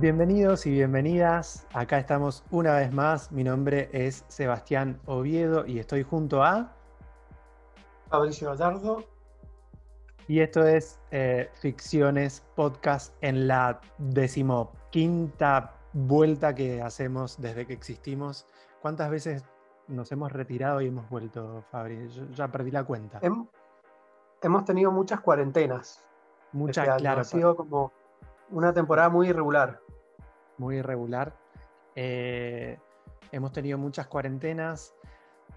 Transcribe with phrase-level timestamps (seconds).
[0.00, 1.66] Bienvenidos y bienvenidas.
[1.72, 3.32] Acá estamos una vez más.
[3.32, 6.72] Mi nombre es Sebastián Oviedo y estoy junto a
[8.08, 9.02] Fabricio Gallardo.
[10.28, 18.46] Y esto es eh, Ficciones Podcast en la decimoquinta vuelta que hacemos desde que existimos.
[18.80, 19.44] ¿Cuántas veces
[19.88, 22.08] nos hemos retirado y hemos vuelto, Fabri?
[22.10, 23.18] Yo ya perdí la cuenta.
[24.42, 26.04] hemos tenido muchas cuarentenas.
[26.52, 27.22] Muchas, este claro.
[27.22, 27.92] Ha sido como
[28.50, 29.80] una temporada muy irregular.
[30.58, 31.36] Muy irregular.
[31.94, 32.78] Eh,
[33.32, 34.94] hemos tenido muchas cuarentenas,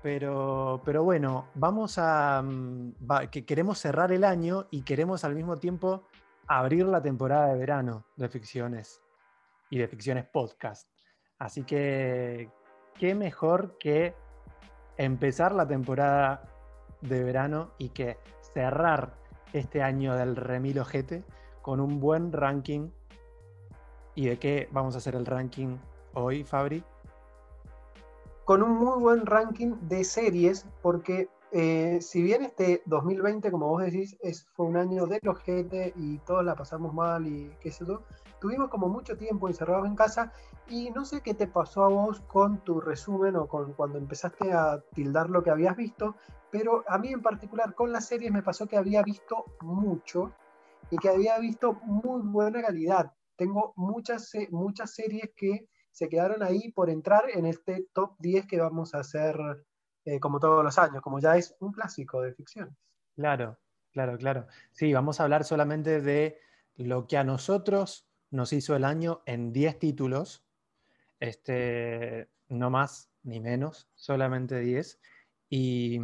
[0.01, 2.41] pero, pero bueno, vamos a.
[2.41, 2.93] Mm,
[3.29, 6.03] que queremos cerrar el año y queremos al mismo tiempo
[6.47, 9.01] abrir la temporada de verano de ficciones
[9.69, 10.89] y de ficciones podcast.
[11.39, 12.49] Así que,
[12.99, 14.13] qué mejor que
[14.98, 16.43] empezar la temporada
[17.01, 18.17] de verano y que
[18.54, 19.15] cerrar
[19.54, 21.23] este año del Remilo GT
[21.61, 22.89] con un buen ranking.
[24.15, 25.77] ¿Y de qué vamos a hacer el ranking
[26.13, 26.84] hoy, Fabri?
[28.45, 33.84] Con un muy buen ranking de series, porque eh, si bien este 2020, como vos
[33.84, 37.71] decís, es, fue un año de los GT y todos la pasamos mal y qué
[37.71, 38.04] sé yo,
[38.39, 40.34] tuvimos como mucho tiempo encerrados en casa
[40.67, 44.51] y no sé qué te pasó a vos con tu resumen o con cuando empezaste
[44.54, 46.15] a tildar lo que habías visto,
[46.51, 50.32] pero a mí en particular con las series me pasó que había visto mucho
[50.89, 53.13] y que había visto muy buena calidad.
[53.35, 58.60] Tengo muchas, muchas series que se quedaron ahí por entrar en este top 10 que
[58.60, 59.38] vamos a hacer
[60.05, 62.73] eh, como todos los años, como ya es un clásico de ficciones.
[63.15, 63.60] Claro,
[63.91, 64.47] claro, claro.
[64.72, 66.40] Sí, vamos a hablar solamente de
[66.75, 70.45] lo que a nosotros nos hizo el año en 10 títulos,
[71.19, 75.00] este, no más ni menos, solamente 10.
[75.50, 76.00] Y,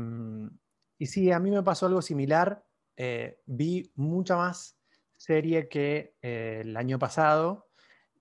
[0.99, 2.63] y sí, a mí me pasó algo similar.
[2.97, 4.76] Eh, vi mucha más
[5.17, 7.67] serie que eh, el año pasado.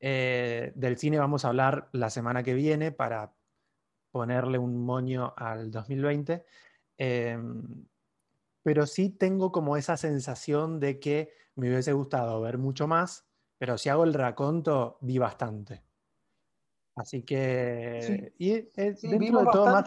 [0.00, 3.34] Eh, del cine vamos a hablar la semana que viene para
[4.10, 6.44] ponerle un moño al 2020.
[6.98, 7.86] Em,
[8.62, 13.26] pero sí tengo como esa sensación de que me hubiese gustado ver mucho más,
[13.58, 15.82] pero si hago el raconto, vi bastante.
[16.96, 18.32] Así que...
[18.38, 19.84] y, dentro de todo, más...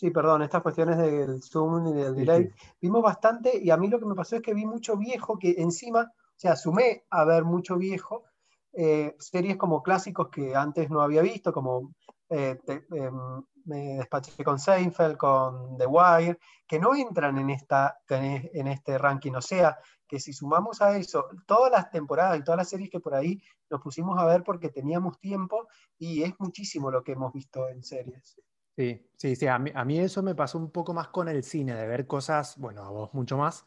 [0.00, 2.50] Sí, perdón, estas cuestiones del zoom y del delay.
[2.80, 5.56] Vimos bastante y a mí lo que me pasó es que vi mucho viejo que
[5.58, 8.24] encima, o sea, sumé a ver mucho viejo,
[8.72, 11.92] eh, series como clásicos que antes no había visto, como
[12.30, 18.68] eh, em, me despaché con Seinfeld, con The Wire, que no entran en, esta, en
[18.68, 19.32] este ranking.
[19.32, 19.76] O sea,
[20.08, 23.38] que si sumamos a eso todas las temporadas y todas las series que por ahí
[23.68, 25.68] nos pusimos a ver porque teníamos tiempo
[25.98, 28.40] y es muchísimo lo que hemos visto en series.
[28.76, 29.46] Sí, sí, sí.
[29.46, 32.82] A mí, eso me pasó un poco más con el cine, de ver cosas, bueno,
[32.84, 33.66] a vos mucho más,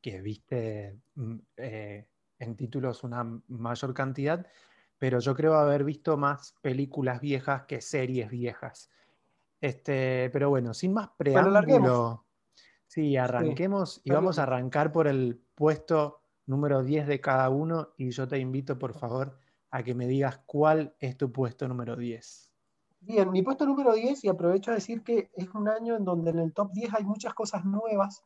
[0.00, 4.46] que viste mm, eh, en títulos una mayor cantidad,
[4.98, 8.90] pero yo creo haber visto más películas viejas que series viejas.
[9.60, 12.26] Este, pero bueno, sin más preámbulo,
[12.86, 18.10] sí, arranquemos y vamos a arrancar por el puesto número 10 de cada uno y
[18.10, 19.38] yo te invito, por favor,
[19.70, 22.43] a que me digas cuál es tu puesto número 10.
[23.06, 26.30] Bien, mi puesto número 10, y aprovecho a decir que es un año en donde
[26.30, 28.24] en el top 10 hay muchas cosas nuevas.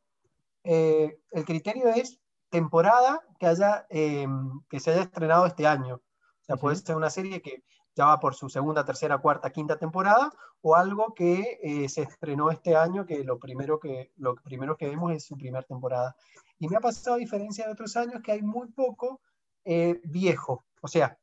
[0.62, 5.96] Eh, el criterio es temporada que, haya, em, que se haya estrenado este año.
[5.96, 7.64] O sea, puede ser una serie que
[7.96, 12.48] ya va por su segunda, tercera, cuarta, quinta temporada, o algo que eh, se estrenó
[12.52, 16.14] este año, que lo, primero que lo primero que vemos es su primera temporada.
[16.60, 19.20] Y me ha pasado, a diferencia de otros años, que hay muy poco
[19.64, 20.64] eh, viejo.
[20.80, 21.18] O sea,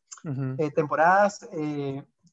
[0.74, 1.48] temporadas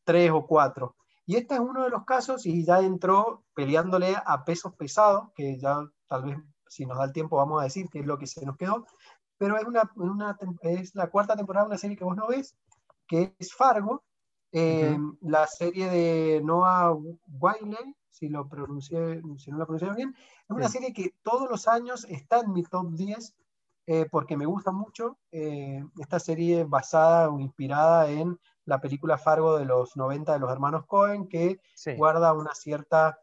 [0.04, 0.96] tres o cuatro.
[1.26, 5.58] Y este es uno de los casos y ya entró peleándole a pesos pesados, que
[5.58, 6.38] ya tal vez
[6.68, 8.86] si nos da el tiempo vamos a decir qué es lo que se nos quedó,
[9.38, 12.56] pero es, una, una es la cuarta temporada de una serie que vos no ves,
[13.06, 14.04] que es Fargo,
[14.52, 20.50] eh, la serie de Noah Wiley, si, lo pronuncié, si no lo pronuncié bien, es
[20.50, 23.34] una serie que todos los años está en mi top 10
[23.86, 25.18] eh, porque me gusta mucho.
[25.30, 30.50] Eh, esta serie basada o inspirada en la película Fargo de los 90 de los
[30.50, 31.60] hermanos Cohen, que
[31.96, 33.18] guarda una cierta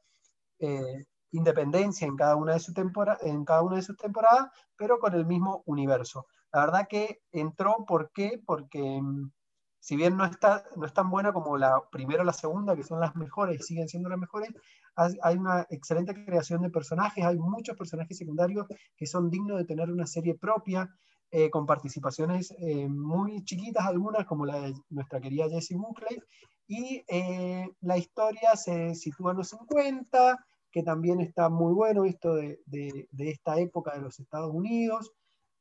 [0.59, 2.74] eh, independencia en cada, una de su
[3.21, 6.27] en cada una de sus temporadas, pero con el mismo universo.
[6.51, 8.41] La verdad que entró, ¿por qué?
[8.44, 9.31] Porque mm,
[9.80, 12.83] si bien no, está, no es tan buena como la primera o la segunda, que
[12.83, 14.50] son las mejores y siguen siendo las mejores,
[14.95, 19.89] hay una excelente creación de personajes, hay muchos personajes secundarios que son dignos de tener
[19.89, 20.94] una serie propia,
[21.31, 26.22] eh, con participaciones eh, muy chiquitas, algunas como la de nuestra querida Jessie Buckley,
[26.68, 32.36] y eh, la historia se sitúa en los 50, que también está muy bueno esto
[32.36, 35.12] de, de, esta época de los Estados Unidos.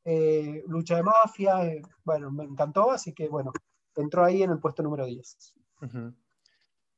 [0.05, 3.51] eh, lucha de mafia, eh, bueno, me encantó, así que bueno,
[3.95, 5.53] entró ahí en el puesto número 10.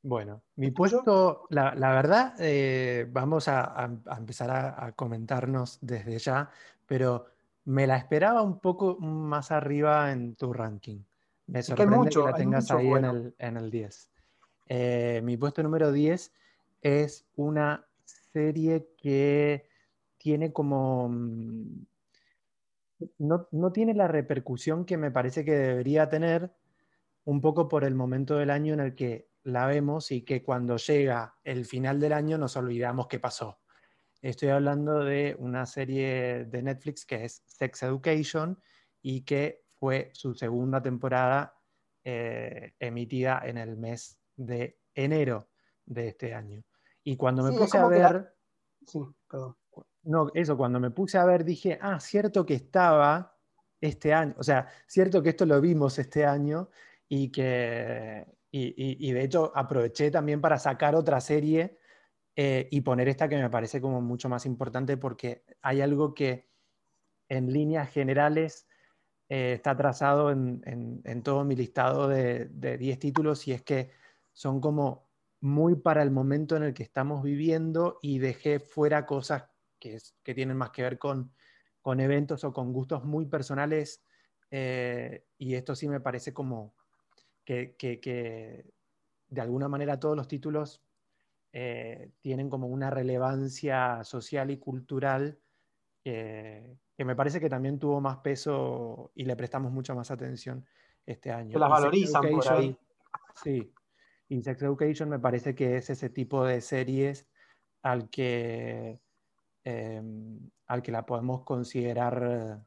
[0.04, 6.50] Bueno, mi puesto, la, verdad, eh, vamos a, empezar a, comentarnos desde ya,
[6.86, 7.28] pero
[7.66, 11.00] me la esperaba un poco más arriba en tu ranking.
[11.48, 14.10] Me sorprende que, la tengas ahí en, el, en, el, 10.
[14.68, 16.32] Eh, mi puesto número 10
[16.82, 19.68] es una serie que
[20.18, 21.10] tiene como...
[21.10, 21.86] Mm,
[23.18, 26.52] no, no tiene la repercusión que me parece que debería tener,
[27.26, 30.78] un poco por el momento del año en el que la vemos y que cuando
[30.78, 33.61] llega el final del año nos olvidamos qué pasó.
[34.22, 38.60] Estoy hablando de una serie de Netflix que es Sex Education
[39.02, 41.58] y que fue su segunda temporada
[42.04, 45.50] eh, emitida en el mes de enero
[45.86, 46.64] de este año.
[47.04, 48.36] Y cuando me puse a ver...
[48.86, 49.56] Sí, perdón.
[50.04, 53.38] No, eso, cuando me puse a ver dije, ah, cierto que estaba
[53.80, 56.70] este año, o sea, cierto que esto lo vimos este año
[57.08, 61.80] y que, y, de hecho aproveché también para sacar otra serie
[62.36, 66.50] eh, y poner esta que me parece como mucho más importante porque hay algo que
[67.30, 68.68] en líneas generales
[69.30, 73.92] eh, está trazado en, en, todo mi listado de, de 10 títulos y es que
[74.34, 75.10] son como
[75.42, 79.46] muy para el momento en el que estamos viviendo y dejé fuera cosas
[79.80, 81.34] que, que tienen más que ver con,
[81.82, 84.04] con, eventos o con gustos muy personales
[84.52, 86.76] eh, y esto sí me parece como
[87.46, 87.76] que,
[89.28, 90.84] de alguna manera todos los títulos
[91.54, 95.40] eh, tienen como una relevancia social y cultural
[96.04, 100.66] que me parece que también tuvo más peso y le prestamos mucha más atención
[101.06, 101.54] este año.
[101.54, 102.78] Que las valorizan por ahí.
[103.36, 103.72] Sí,
[104.28, 107.28] y Sex Education me parece que es ese tipo de series
[107.84, 109.00] al que,
[109.64, 112.66] em, al que la podemos considerar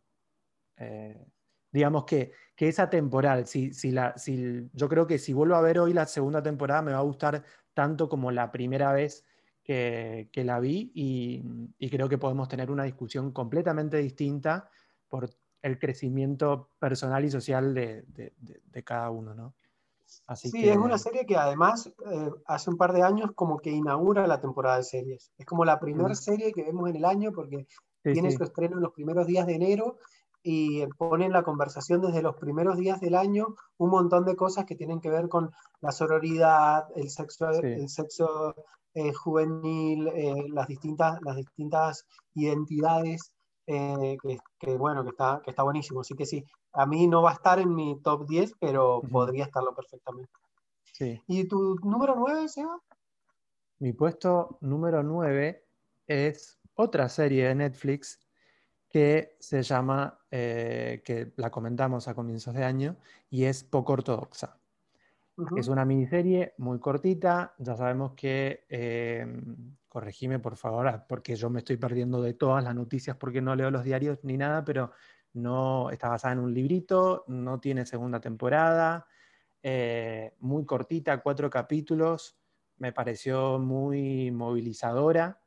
[0.76, 1.26] eh,
[1.72, 3.46] digamos que, que es atemporal.
[3.46, 6.82] Si, si la, si, yo creo que si vuelvo a ver hoy la segunda temporada
[6.82, 7.42] me va a gustar
[7.74, 9.24] tanto como la primera vez
[9.62, 11.42] que, que la vi y,
[11.78, 14.68] y, creo que podemos tener una discusión completamente distinta
[15.08, 15.30] por
[15.62, 19.54] el crecimiento personal y social de, de, de, cada uno, ¿no?
[20.26, 23.70] Así sí, es una serie que además eh, hace un par de años como que
[23.70, 25.32] inaugura la temporada de series.
[25.38, 26.14] Es como la primera mm.
[26.14, 27.66] serie que vemos en el año porque
[28.02, 29.96] tiene su estreno en los primeros días de enero
[30.46, 34.66] y pone en la conversación desde los primeros días del año un montón de cosas
[34.66, 35.50] que tienen que ver con
[35.80, 38.54] la sororidad, el sexo, el sexo
[38.92, 43.32] eh, juvenil, eh, las, distintas, las distintas identidades,
[43.66, 44.18] eh,
[44.58, 46.02] que, bueno, que está, que está buenísimo.
[46.02, 46.44] Así que sí,
[46.74, 50.30] a mí no va a estar en mi top 10, pero podría estarlo perfectamente.
[51.26, 52.78] ¿Y tu número 9, Seba?
[53.78, 55.64] Mi puesto número 9
[56.06, 58.20] es otra serie de Netflix
[58.94, 62.96] que se llama, eh, que la comentamos a comienzos de año,
[63.28, 64.60] y es Poco Ortodoxa.
[65.56, 69.26] Es una miniserie muy cortita, ya sabemos que, eh,
[69.88, 73.56] corregime por favor, ah, porque yo me estoy perdiendo de todas las noticias porque no
[73.56, 74.92] leo los diarios ni nada, pero
[75.32, 79.08] no está basada en un librito, no tiene segunda temporada,
[79.60, 82.38] eh, muy cortita, cuatro capítulos,
[82.76, 85.42] me pareció muy movilizadora.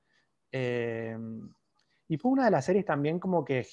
[0.52, 1.18] Eh,
[2.08, 3.66] y fue una de las series también como que,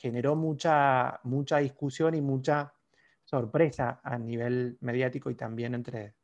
[0.00, 2.72] generó mucha, mucha discusión y mucha
[3.24, 6.14] sorpresa a nivel mediático y también entre,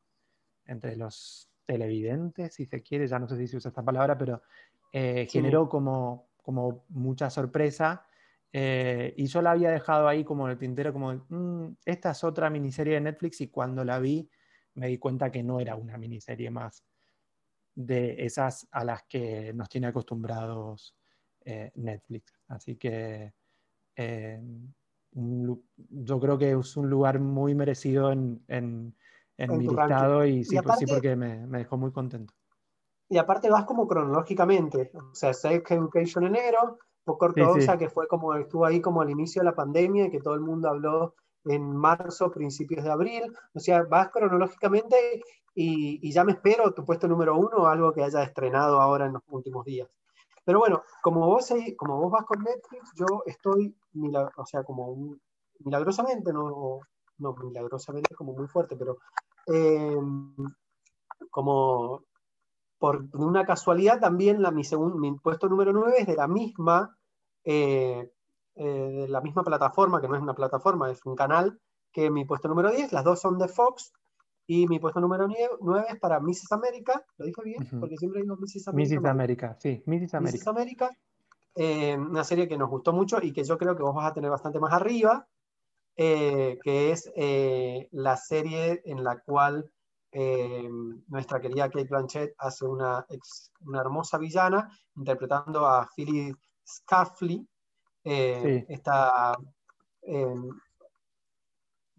[0.65, 4.43] entre los televidentes, si se quiere, ya no sé si se usa esta palabra, pero
[4.93, 8.07] eh, generó como, como mucha sorpresa.
[8.51, 12.25] Eh, y yo la había dejado ahí como en el tintero, como, mm, esta es
[12.25, 14.29] otra miniserie de Netflix y cuando la vi
[14.75, 16.85] me di cuenta que no era una miniserie más
[17.75, 20.95] de esas a las que nos tiene acostumbrados
[21.45, 22.33] eh, Netflix.
[22.49, 23.33] Así que
[23.97, 24.41] eh,
[25.15, 28.95] yo creo que es un lugar muy merecido en, en,
[29.39, 32.35] mi listado y sí, pues sí porque me, me, dejó muy contento.
[33.09, 38.35] Y aparte vas como cronológicamente, o sea, Sex Education enero, poco ortodoxa que fue como
[38.35, 41.77] estuvo ahí como al inicio de la pandemia y que todo el mundo habló en
[41.77, 44.97] marzo, principios de abril, o sea, vas cronológicamente
[45.55, 49.15] y, y ya me espero tu puesto número uno, algo que haya estrenado ahora en
[49.15, 49.89] los últimos días.
[50.45, 53.77] Pero bueno, como vos, como vos vas con Netflix, yo estoy,
[54.37, 55.17] o sea, como
[55.61, 56.81] milagrosamente, no,
[57.19, 58.99] no milagrosamente como muy fuerte, pero
[59.47, 60.35] em,
[61.31, 62.05] como
[62.79, 64.63] por una casualidad también mi,
[64.99, 66.97] mi puesto número 9 es de la misma,
[67.45, 68.11] eh,
[68.57, 71.61] eh, de la misma plataforma, que no es una plataforma, es un canal,
[71.93, 73.93] que mi puesto número 10, las dos son de Fox,
[74.47, 75.29] y mi puesto número
[75.61, 76.53] 9 es para Mrs.
[76.53, 77.69] América, ¿lo dije bien?
[77.81, 78.69] Porque siempre digo Mrs.
[78.69, 79.01] América.
[79.01, 79.11] Mrs.
[79.11, 80.15] América, sí, Mrs.
[80.15, 80.39] América.
[80.39, 80.47] Mrs.
[80.49, 80.91] América,
[81.55, 84.15] eh, una serie que nos gustó mucho y que yo creo que vos vas a
[84.15, 85.27] tener bastante más arriba,
[85.97, 89.71] eh, que es eh, la serie en la cual
[91.09, 93.07] nuestra querida Kate Blanchett hace una,
[93.65, 97.49] una hermosa villana interpretando a Phyllis Scafley,
[98.05, 99.35] esta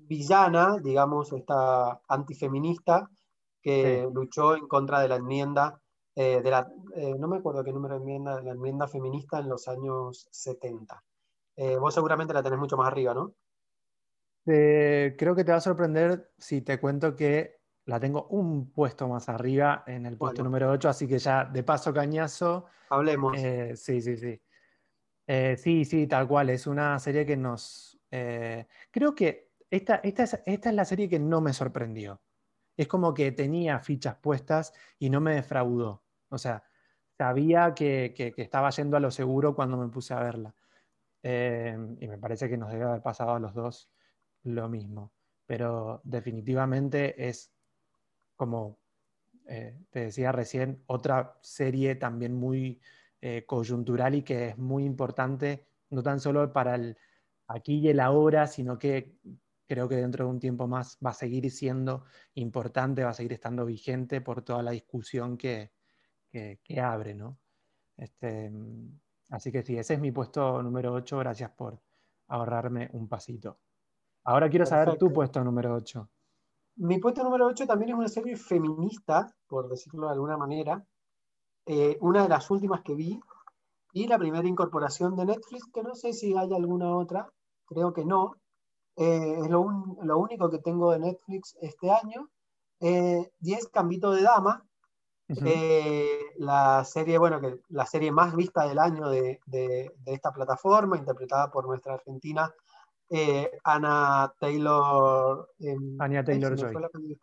[0.08, 3.10] villana, digamos, esta antifeminista
[3.62, 5.80] que luchó en contra de la enmienda
[6.16, 9.50] eh, de la, eh, no me acuerdo qué número de enmienda, la enmienda feminista en
[9.50, 11.04] los años 70.
[11.56, 13.34] Eh, vos seguramente la tenés mucho más arriba, ¿no?
[14.46, 19.30] creo que te va a sorprender si te cuento que la tengo un puesto más
[19.30, 22.66] arriba en el puesto número 8, así que ya de paso cañazo.
[22.90, 23.40] Hablemos.
[23.76, 24.42] sí, sí, sí.
[25.56, 26.50] sí, sí, tal cual.
[26.50, 27.98] Es una serie que nos...
[28.10, 32.22] creo que esta, esta, es, esta es la serie que no me sorprendió.
[32.78, 36.04] Es como que tenía fichas puestas y no me defraudó.
[36.30, 36.64] O sea,
[37.18, 40.56] sabía que, estaba yendo a lo seguro cuando me puse a verla.
[41.24, 43.90] Eh, y me parece que nos debe haber pasado a los dos
[44.44, 45.12] lo mismo.
[45.48, 47.52] Pero definitivamente es
[48.36, 48.80] como
[49.48, 52.80] eh, te decía recién, otra serie también muy
[53.22, 56.98] eh, coyuntural y que es muy importante, no tan solo para el
[57.48, 59.18] aquí y el ahora, sino que
[59.74, 62.04] creo que dentro de un tiempo más va a seguir siendo
[62.36, 65.72] importante, va a seguir estando vigente por toda la discusión que,
[66.30, 67.40] que, abre, ¿no?
[67.98, 68.52] Este,
[69.30, 71.18] así que sí, ese es mi puesto número 8.
[71.18, 71.82] Gracias por
[72.28, 73.58] ahorrarme un pasito.
[74.26, 76.08] Ahora quiero saber tu puesto número 8.
[76.76, 80.86] Mi puesto número 8 también es una serie feminista, por decirlo de alguna manera.
[81.66, 83.20] Eh, una de las últimas que vi
[83.92, 87.32] y la primera incorporación de Netflix, que no sé si hay alguna otra,
[87.66, 88.36] creo que no.
[88.96, 89.66] Eh, es lo,
[90.02, 92.30] lo, único que tengo de Netflix este año.
[92.80, 94.66] Eh, y es Cambito de Dama,
[95.30, 100.98] eh, la serie, bueno, que la serie más vista del año de, de, esta plataforma,
[100.98, 102.54] interpretada por nuestra argentina
[103.10, 105.50] eh, Ana Taylor.
[105.60, 107.18] Em, Taylor Joy.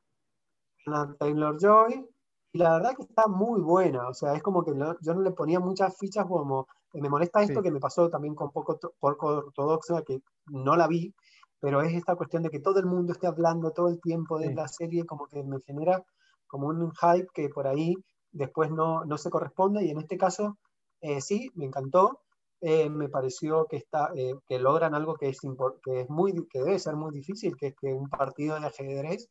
[0.86, 2.08] Ana Taylor Joy.
[2.52, 5.30] Y la verdad que está muy buena, o sea, es como que yo no le
[5.30, 10.02] ponía muchas fichas como, me molesta esto que me pasó también con poco, poco ortodoxa,
[10.02, 11.14] que no la vi,
[11.60, 14.54] pero es esta cuestión de que todo el mundo esté hablando todo el tiempo de
[14.54, 16.02] la serie, como que me genera
[16.46, 17.94] como un hype que por ahí
[18.32, 20.56] después no, no se corresponde y en este caso
[21.00, 22.20] eh, sí, me encantó.
[22.62, 25.40] Eh, me pareció que, está, eh, que logran algo que es,
[25.82, 29.28] que, es muy, que debe ser muy difícil, que es que un partido de ajedrez,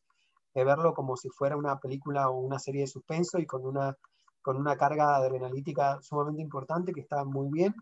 [0.52, 3.96] verlo como si fuera una película o una serie de suspenso y con una,
[4.42, 7.72] con una carga adrenalítica sumamente importante que está muy bien.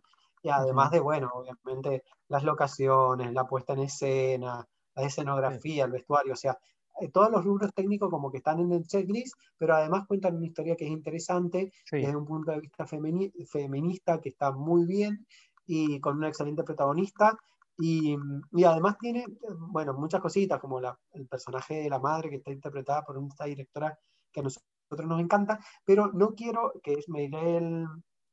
[0.43, 6.33] Y además de, bueno, obviamente las locaciones, la puesta en escena, la escenografía, el vestuario,
[6.33, 6.59] o sea,
[7.01, 10.47] eh, todos los rubros técnicos como que están en el checklist, pero además cuentan una
[10.47, 15.27] historia que es interesante desde un punto de vista feminista que está muy bien
[15.67, 17.39] y con una excelente protagonista.
[17.81, 18.17] Y,
[18.53, 19.25] y, además tiene,
[19.71, 23.45] bueno, muchas cositas, como la, el personaje de la madre que está interpretada por una
[23.45, 23.97] directora
[24.33, 27.87] que a nosotros nos encanta, pero no quiero, que es Meirel,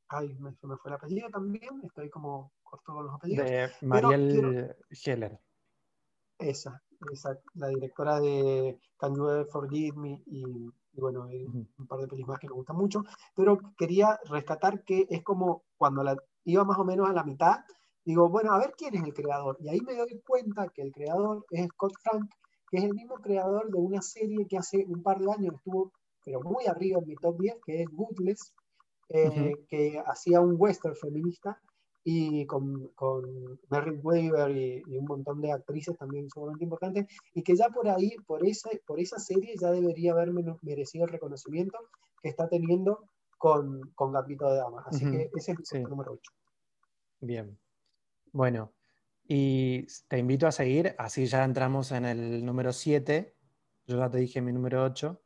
[0.08, 3.46] ay, me, me fue el apellido también, estoy como corto con los apellidos.
[3.46, 5.40] De Mariel Heller.
[6.38, 6.82] Esa,
[7.54, 10.44] la directora de Can You Forgive Me y,
[10.92, 15.22] bueno, un par de películas más que me gustan mucho, pero quería rescatar que es
[15.22, 17.60] como cuando la, iba más o menos a la mitad,
[18.04, 19.56] digo, bueno, a ver quién es el creador.
[19.60, 22.30] Y ahí me doy cuenta que el creador es Scott Frank,
[22.70, 25.92] que es el mismo creador de una serie que hace un par de años estuvo,
[26.24, 28.52] pero muy arriba en mi top 10, que es Goodless,
[29.08, 31.60] eh, que hacía un western feminista
[32.08, 37.56] y con, con Merritt Weaver y, un montón de actrices también sumamente importantes, y que
[37.56, 40.30] ya por ahí, por esa, por esa serie, ya debería haber
[40.62, 41.76] merecido el reconocimiento
[42.22, 43.08] que está teniendo
[43.38, 44.86] con, con Gambito de Damas.
[44.86, 46.32] Así que ese es el número 8.
[47.22, 47.58] Bien.
[48.30, 48.72] Bueno,
[49.26, 53.34] y te invito a seguir, así ya entramos en el número 7.
[53.86, 55.20] Yo ya te dije mi número 8.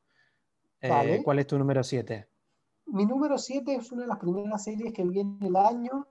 [0.80, 2.29] Eh, ¿Cuál es tu número 7?
[2.92, 6.09] Mi número 7 es una de las primeras series que viene el año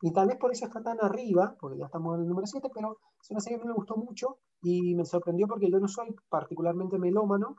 [0.00, 2.68] y tal vez por eso está tan arriba, porque ya estamos en el número 7,
[2.72, 6.14] pero es una serie que me gustó mucho y me sorprendió porque yo no soy
[6.28, 7.56] particularmente melómano,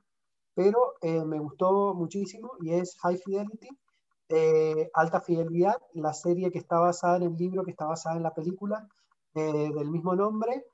[0.53, 3.69] pero eh, me gustó muchísimo y es High Fidelity,
[4.29, 8.23] eh, Alta Fidelidad, la serie que está basada en el libro, que está basada en
[8.23, 8.87] la película
[9.35, 10.65] eh, del mismo nombre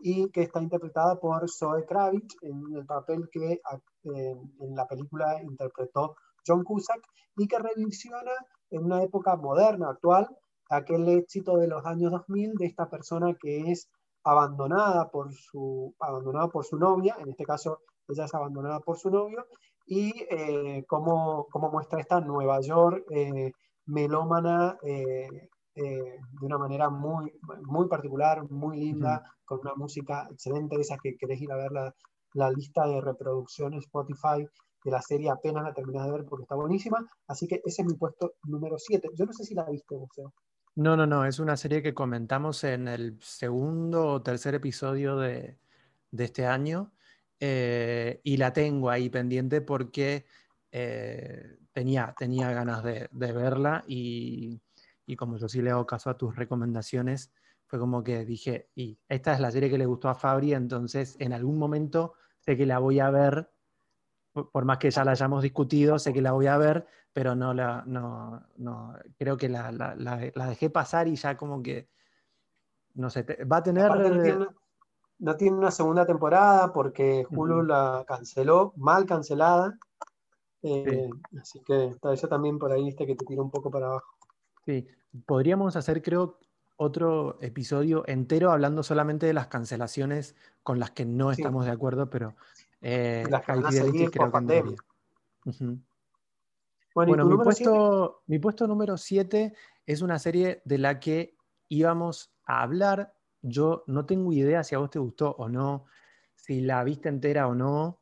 [0.00, 3.60] y que está interpretada por Zoe Kravitz en el papel que
[4.02, 6.16] en la película interpretó
[6.48, 7.02] John Cusack
[7.36, 8.32] y que revisiona
[8.70, 10.28] en una época moderna, actual,
[10.70, 13.88] aquel éxito de los años 2000 de esta persona que es
[14.24, 19.10] abandonada por su, abandonada por su novia, en este caso ella es abandonada por su
[19.10, 19.44] novio,
[19.86, 23.52] y eh, cómo, muestra esta Nueva York eh,
[23.86, 30.82] melómana, eh, de una manera muy, muy particular, muy linda, con una música excelente, de
[30.82, 31.94] esas que querés ir a ver la,
[32.34, 34.44] la lista de reproducción Spotify
[34.84, 37.06] de la serie apenas la terminé de ver porque está buenísima.
[37.26, 39.10] Así que ese es mi puesto número 7.
[39.14, 40.32] Yo no sé si la viste, Museo.
[40.76, 41.24] No, no, no.
[41.24, 45.58] Es una serie que comentamos en el segundo o tercer episodio de,
[46.16, 46.92] este año.
[47.40, 50.26] Eh, y la tengo ahí pendiente porque
[50.72, 54.60] eh, tenía, tenía ganas de, verla y,
[55.06, 57.32] y, como yo sí le hago caso a tus recomendaciones,
[57.66, 61.16] fue como que dije, y esta es la serie que le gustó a Fabri, entonces
[61.20, 63.50] en algún momento sé que la voy a ver
[64.32, 67.54] por más que ya la hayamos discutido, sé que la voy a ver, pero no
[67.54, 71.88] la, no, no creo que la, la, la, dejé pasar y ya como que,
[72.94, 73.90] no sé, va a tener...
[75.20, 79.76] No tiene, una segunda temporada porque Hulu la canceló, mal cancelada.
[80.62, 83.86] Eh, así que está eso también por ahí, viste, que te tira un poco para
[83.86, 84.14] abajo.
[84.64, 84.86] Sí,
[85.26, 86.38] podríamos hacer, creo,
[86.76, 92.08] otro episodio entero hablando solamente de las cancelaciones con las que no estamos de acuerdo,
[92.08, 92.36] pero
[92.80, 94.74] eh, las que creo que
[96.94, 99.54] Bueno, mi, puesto, mi puesto número 7
[99.86, 101.36] es una serie de la que
[101.68, 103.14] íbamos a hablar.
[103.42, 105.86] Yo no tengo idea si a vos te gustó o no,
[106.34, 108.00] si la viste entera o no,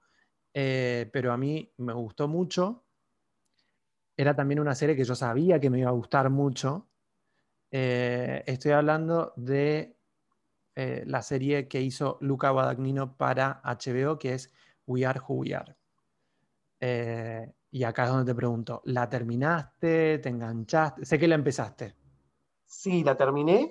[0.55, 2.85] eh, pero a mí me gustó mucho.
[4.17, 6.89] Era también una serie que yo sabía que me iba a gustar mucho.
[7.71, 9.95] Eh, estoy hablando de
[11.07, 14.53] la serie que hizo Luca Guadagnino para HBO, que es
[14.87, 15.77] We Are Who We Are.
[16.81, 20.19] Eh, y acá es donde te pregunto, ¿la terminaste?
[20.19, 21.05] ¿Te enganchaste?
[21.05, 21.95] Sé que la empezaste.
[22.65, 23.71] Sí, la terminé.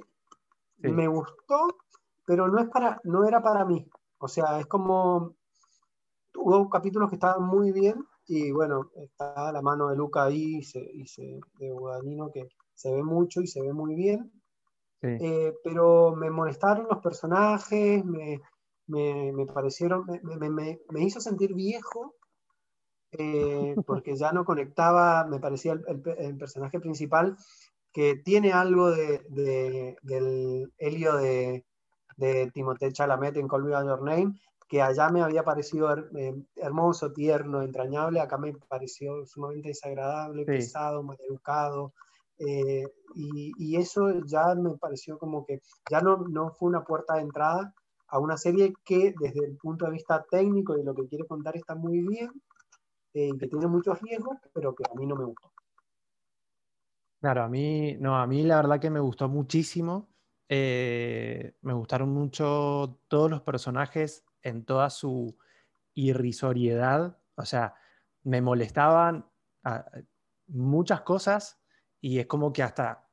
[0.78, 1.78] Me gustó,
[2.26, 3.88] pero no, es para, no era para mí.
[4.20, 5.36] O sea, es como...
[6.38, 10.64] Hubo capítulos que estaban muy bien y bueno, está la mano de Luca ahí y,
[10.64, 14.32] se, de Guadagnino que se ve mucho y se ve muy bien.
[15.02, 18.42] Eh, pero me molestaron los personajes, me,
[18.88, 22.16] me, parecieron, me, hizo sentir viejo
[23.12, 27.38] eh, porque ya no conectaba, me parecía el, personaje principal
[27.92, 29.22] que tiene algo de,
[30.02, 31.66] del Helio de,
[32.18, 34.34] de Timothée Chalamet en Call Me By Your Name,
[34.68, 41.04] que allá me había parecido eh, hermoso, tierno, entrañable, acá me pareció sumamente desagradable, pesado,
[41.04, 41.94] mal educado,
[42.38, 42.84] eh,
[43.16, 47.22] y, y, eso ya me pareció como que ya no, no fue una puerta de
[47.22, 47.74] entrada
[48.08, 51.56] a una serie que desde el punto de vista técnico y lo que quiere contar
[51.58, 52.30] está muy bien,
[53.14, 55.52] eh, que tiene muchos riesgos, pero que a mí no me gustó.
[57.20, 60.10] Claro, a mí, no, a mí la verdad que me gustó muchísimo.
[60.48, 65.36] Eh, me gustaron mucho todos los personajes en toda su
[65.96, 67.18] irrisoriedad.
[67.36, 67.74] O sea,
[68.24, 69.26] me molestaban
[69.64, 69.86] ah,
[70.48, 71.60] muchas cosas
[72.00, 73.05] y es como que hasta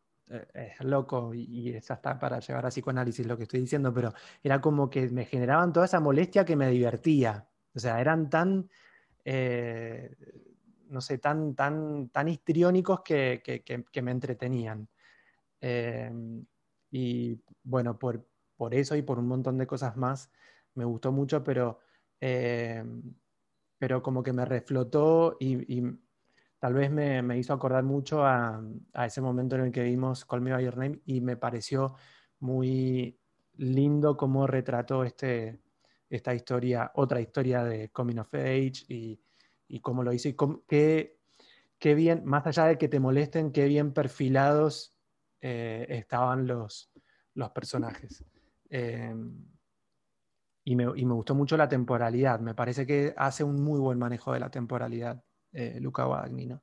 [0.55, 4.61] es loco y, es hasta para llevar a psicoanálisis lo que estoy diciendo, pero era
[4.61, 7.49] como que me generaban toda esa molestia que me divertía.
[7.75, 8.69] O sea, eran tan,
[9.25, 10.15] eh,
[10.89, 14.89] no sé, tan, tan, tan histriónicos que, que, me entretenían.
[15.61, 16.45] Em,
[16.91, 20.31] y bueno, por, por, eso y por un montón de cosas más,
[20.75, 21.81] me gustó mucho, pero,
[22.21, 23.15] em,
[23.79, 25.99] pero como que me reflotó y, y
[26.63, 28.63] tal vez me, hizo acordar mucho a,
[29.05, 31.97] ese momento en el que vimos Call Me By Your Name y me pareció
[32.39, 33.19] muy
[33.57, 35.59] lindo cómo retrató este,
[36.09, 39.19] esta historia, otra historia de Coming of Age y,
[39.81, 40.37] cómo lo hizo y
[40.69, 44.97] qué, bien, más allá de que te molesten, qué bien perfilados
[45.41, 46.93] eh, estaban los,
[47.35, 48.25] los personajes.
[48.71, 49.49] Em,
[50.63, 53.99] y, me, y me gustó mucho la temporalidad, me parece que hace un muy buen
[53.99, 55.25] manejo de la temporalidad.
[55.53, 56.63] Eh, Luca Guadagnino.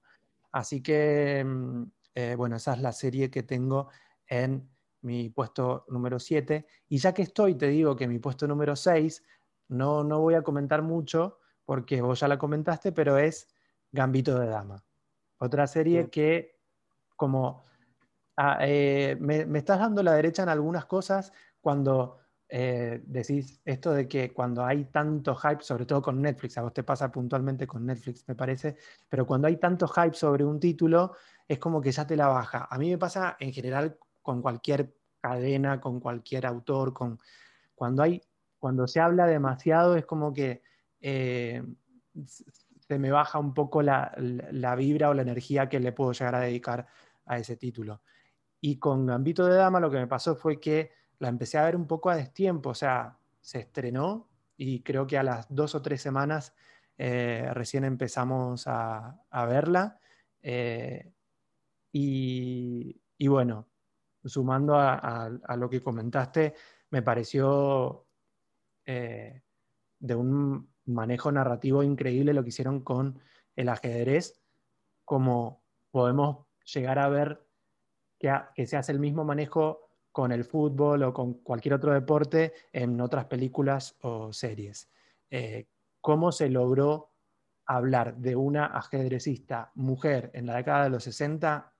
[0.52, 1.84] Así que, mm,
[2.15, 3.89] eh, bueno, esa es la serie que tengo
[4.28, 4.69] en
[5.02, 6.65] mi puesto número 7.
[6.88, 9.23] Y ya que estoy, te digo que mi puesto número 6,
[9.69, 13.47] no, no voy a comentar mucho porque vos ya la comentaste, pero es
[13.91, 14.84] Gambito de Dama.
[15.38, 16.60] Otra serie que,
[17.15, 17.65] como
[18.38, 22.17] ah, eh, me, me, estás dando la derecha en algunas cosas, cuando
[22.51, 26.73] eh, decís esto de que cuando hay tanto hype, sobre todo con Netflix, a vos
[26.73, 28.75] te pasa puntualmente con Netflix, me parece,
[29.07, 31.13] pero cuando hay tanto hype sobre un título,
[31.47, 32.67] es como que ya te la baja.
[32.69, 37.19] A mí me pasa en general con cualquier cadena, con cualquier autor, con
[37.75, 38.21] cuando hay,
[38.57, 40.63] cuando se habla demasiado, es como que
[41.01, 41.63] eh,
[42.25, 46.35] se me baja un poco la, la, vibra o la energía que le puedo llegar
[46.35, 46.88] a dedicar
[47.25, 48.01] a ese título.
[48.59, 51.75] Y con Gambito de Dama lo que me pasó fue que la empecé a ver
[51.75, 55.82] un poco a destiempo, o sea, se estrenó y creo que a las dos o
[55.82, 56.53] tres semanas
[56.97, 59.99] eh, recién empezamos a, verla.
[60.41, 61.12] Eh,
[61.91, 63.67] y, bueno,
[64.23, 66.55] sumando a, lo que comentaste,
[66.89, 68.05] me pareció
[68.86, 69.41] eh,
[69.99, 73.19] de un manejo narrativo increíble lo que hicieron con
[73.55, 74.41] el ajedrez,
[75.05, 77.45] como podemos llegar a ver
[78.19, 79.88] que, que se hace el mismo manejo
[80.19, 84.89] con el fútbol o con cualquier otro deporte en otras películas o series.
[85.29, 85.69] Eh,
[86.01, 87.13] ¿Cómo se logró
[87.65, 91.73] hablar de una ajedrecista mujer en la década de los 60?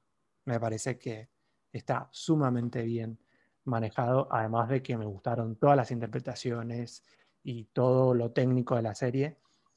[0.46, 1.28] Me parece que
[1.74, 3.20] está sumamente bien
[3.66, 7.04] manejado, además de que me gustaron todas las interpretaciones
[7.44, 9.36] y todo lo técnico de la serie.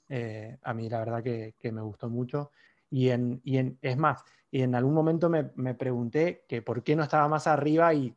[0.08, 2.52] Eh, a mí la verdad que, me gustó mucho.
[2.90, 4.22] Y, en, y en, es más,
[4.52, 8.14] y en algún momento me, me, pregunté que por qué no estaba más arriba y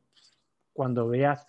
[0.75, 1.47] cuando veas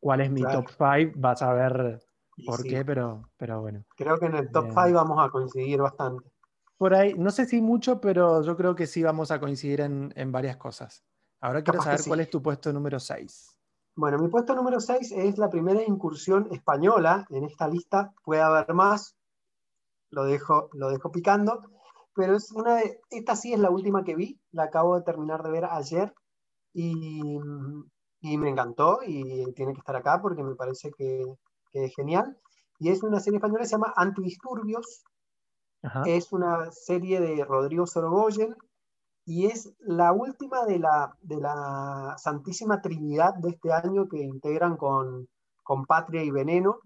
[0.00, 2.00] cuál es mi top 5 vas a ver
[2.46, 3.84] por qué, pero, pero bueno.
[3.96, 6.30] Creo que en el top 5 vamos a coincidir bastante.
[6.78, 10.12] Por ahí, no sé si mucho, pero yo creo que sí vamos a coincidir en,
[10.16, 11.04] en varias cosas.
[11.40, 13.58] Ahora quiero saber cuál es tu puesto número 6.
[13.94, 18.14] Bueno, mi puesto número 6 es la primera incursión española en esta lista.
[18.24, 19.16] Puede haber más,
[20.10, 21.60] lo dejo, lo dejo picando,
[22.14, 25.42] pero es una de, esta sí es la última que vi, la acabo de terminar
[25.42, 26.14] de ver ayer
[26.72, 27.38] y,
[28.22, 31.24] y me encantó y tiene que estar acá porque me parece que,
[31.70, 32.38] que es genial.
[32.78, 35.04] Y es una serie española que se llama Antidisturbios.
[36.06, 38.54] Es una serie de Rodrigo Sorogoyen
[39.24, 44.76] y es la última de la, de la Santísima Trinidad de este año que integran
[44.76, 45.28] con,
[45.64, 46.78] con Patria y Veneno.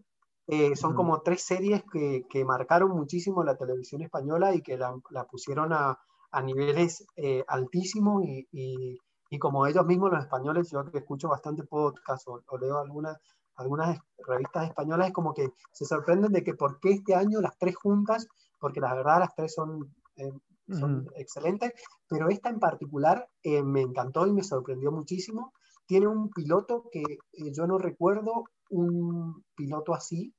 [0.47, 4.95] Eh, son como tres series que, que, marcaron muchísimo la televisión española y que la,
[5.11, 5.99] la pusieron a,
[6.31, 8.99] a niveles eh, altísimos y, y,
[9.31, 13.19] y, como ellos mismos los españoles, yo que escucho bastante podcast o, o leo algunas
[13.57, 17.59] algunas revistas españolas, es como que se sorprenden de que por qué este año las
[17.59, 20.33] tres juntas, porque la verdad las tres son, eh,
[20.69, 21.73] son excelentes,
[22.09, 25.53] pero esta en particular eh, me encantó y me sorprendió muchísimo.
[25.87, 30.35] Tiene un piloto que eh, yo no recuerdo un piloto así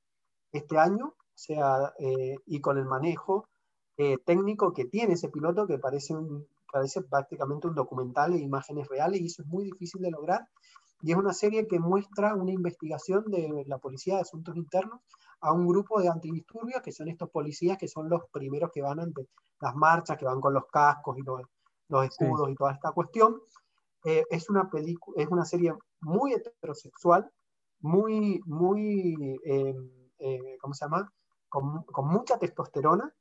[0.52, 1.92] este año, o sea,
[2.46, 3.48] y con el manejo
[4.24, 9.20] técnico que tiene ese piloto, que parece, un, parece prácticamente un documental de imágenes reales,
[9.20, 10.48] y eso es muy difícil de lograr
[11.00, 15.00] y es una serie que muestra una investigación de la Policía de Asuntos Internos
[15.40, 18.98] a un grupo de antidisturbios, que son estos policías que son los primeros que van
[18.98, 19.28] ante
[19.60, 21.42] las marchas, que van con los cascos y los,
[21.88, 23.40] los escudos y toda esta cuestión.
[24.04, 24.68] Eh, es, una
[25.16, 27.30] es una serie muy heterosexual,
[27.80, 29.74] muy, muy, eh,
[30.18, 31.12] eh, ¿cómo se llama?
[31.48, 33.12] Con, con mucha testosterona,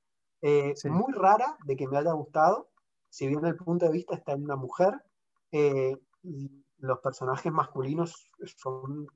[0.41, 2.69] muy rara de que me haya gustado,
[3.09, 4.93] si bien el punto de vista está en una mujer,
[6.79, 9.07] los personajes masculinos son,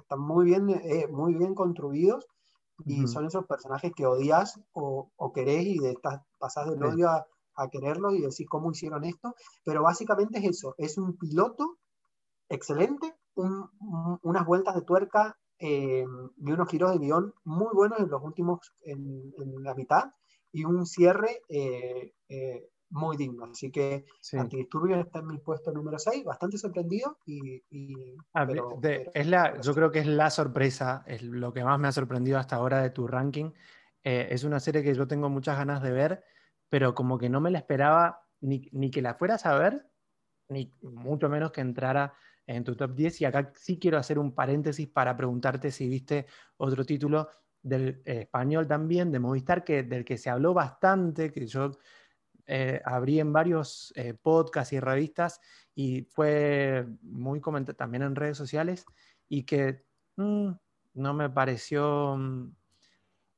[0.00, 2.26] están muy bien, eh, muy bien construidos
[2.86, 7.08] y son esos personajes que odias o, o querés y de estas pasás del odio
[7.08, 11.78] a, a quererlo y decís cómo hicieron esto, pero básicamente es eso, es un piloto
[12.48, 16.04] excelente, unas vueltas de tuerca eh,
[16.36, 20.12] y unos giros de guion muy buenos en los últimos, en, en la mitad,
[20.52, 22.12] y un cierre eh,
[22.90, 23.44] muy digno.
[23.44, 27.18] Así que Antidisturbios está en mi puesto número 6, bastante sorprendido.
[27.26, 27.62] Y,
[29.14, 32.38] es la, yo creo que es la sorpresa, es lo que más me ha sorprendido
[32.38, 33.50] hasta ahora de tu ranking.
[34.02, 36.24] Eh, es una serie que yo tengo muchas ganas de ver,
[36.68, 39.86] pero como que no me la esperaba ni, ni que la fueras a ver,
[40.48, 42.14] ni mucho menos que entrara
[42.46, 43.22] en tu top 10.
[43.22, 47.28] Y acá sí quiero hacer un paréntesis para preguntarte si viste otro título
[47.62, 51.72] del eh, español también, de Movistar, que, del que se habló bastante, que yo
[52.46, 55.40] eh, abrí en varios eh, podcasts y revistas
[55.74, 58.84] y fue muy comentado también en redes sociales
[59.28, 59.84] y que
[60.16, 60.50] mm,
[60.94, 62.54] no me pareció, mm,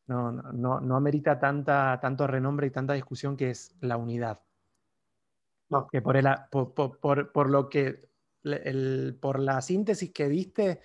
[0.08, 4.40] no, no, no, amerita tanta, tanto renombre y tanta discusión que es la unidad.
[5.68, 5.86] No.
[5.86, 8.08] Que por, el, por, por, por, lo que,
[8.42, 10.80] el, por la síntesis que diste,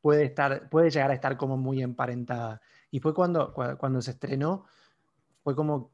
[0.00, 2.60] puede, estar, puede llegar a estar como muy emparentada.
[2.90, 4.66] Y fue cuando, cuando se estrenó,
[5.42, 5.92] fue como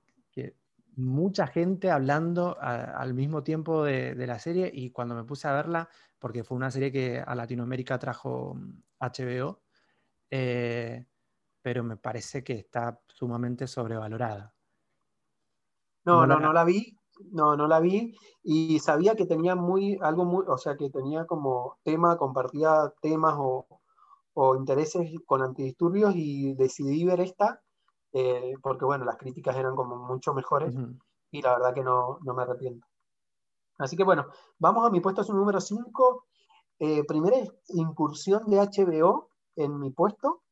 [0.96, 5.88] mucha gente hablando al mismo tiempo de, la serie y cuando me puse a verla,
[6.18, 8.56] porque fue una serie que a Latinoamérica trajo
[8.98, 9.56] HBO, mm,
[10.30, 11.06] eh,
[11.60, 14.54] pero me parece que está sumamente sobrevalorada.
[16.04, 16.96] No, no, no, la vi,
[17.32, 21.26] no, no la vi y sabía que tenía muy, algo muy, o sea, que tenía
[21.26, 23.66] como tema, compartía temas o,
[24.56, 27.62] intereses con antidisturbios y decidí ver esta
[28.18, 30.74] eh, porque bueno, las críticas eran como mucho mejores
[31.30, 32.86] y la verdad que no, no, me arrepiento.
[33.76, 34.24] Así que bueno,
[34.58, 36.24] vamos a mi puesto número 5.
[36.78, 37.36] Eh, primera
[37.68, 40.44] incursión de HBO en mi puesto.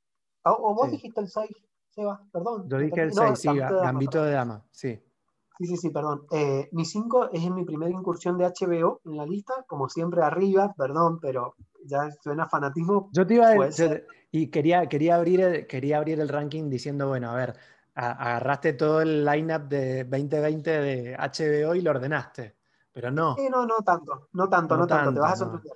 [0.42, 1.50] Ah, ¿O, vos dijiste el 6,
[1.88, 2.22] Seba?
[2.31, 2.68] Perdón.
[2.68, 5.03] Yo dije el 6, sí, Gambito de Dama, sí.
[5.57, 6.27] Sí, sí, sí, perdón.
[6.33, 10.74] Eh, mi 5 es mi primera incursión de HBO en la lista, como siempre arriba,
[10.77, 13.10] perdón, pero ya suena fanatismo.
[13.12, 17.08] Yo te iba a decir, y quería, quería, abrir el, quería abrir el ranking diciendo,
[17.08, 17.56] bueno, a ver,
[17.94, 22.56] agarraste todo el lineup de 2020 de HBO y lo ordenaste,
[22.92, 23.36] pero no.
[23.38, 25.72] Eh, no, no tanto, no tanto, no, tanto, te vas a sorprender.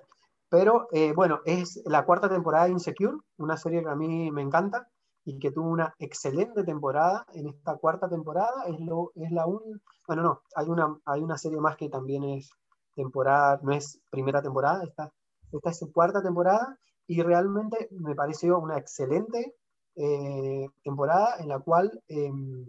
[0.48, 4.42] Pero eh, bueno, es la cuarta temporada de Insecure, una serie que a mí me
[4.42, 4.88] encanta
[5.24, 8.64] y que tuvo una excelente temporada en esta cuarta temporada.
[8.66, 9.82] Es, lo, es la un...
[10.06, 12.50] Bueno, no, hay una, hay una serie más que también es
[12.94, 15.12] temporada, no es primera temporada, esta,
[15.52, 19.54] esta es su cuarta temporada y realmente me pareció una excelente
[19.96, 22.66] eh, temporada en la cual em,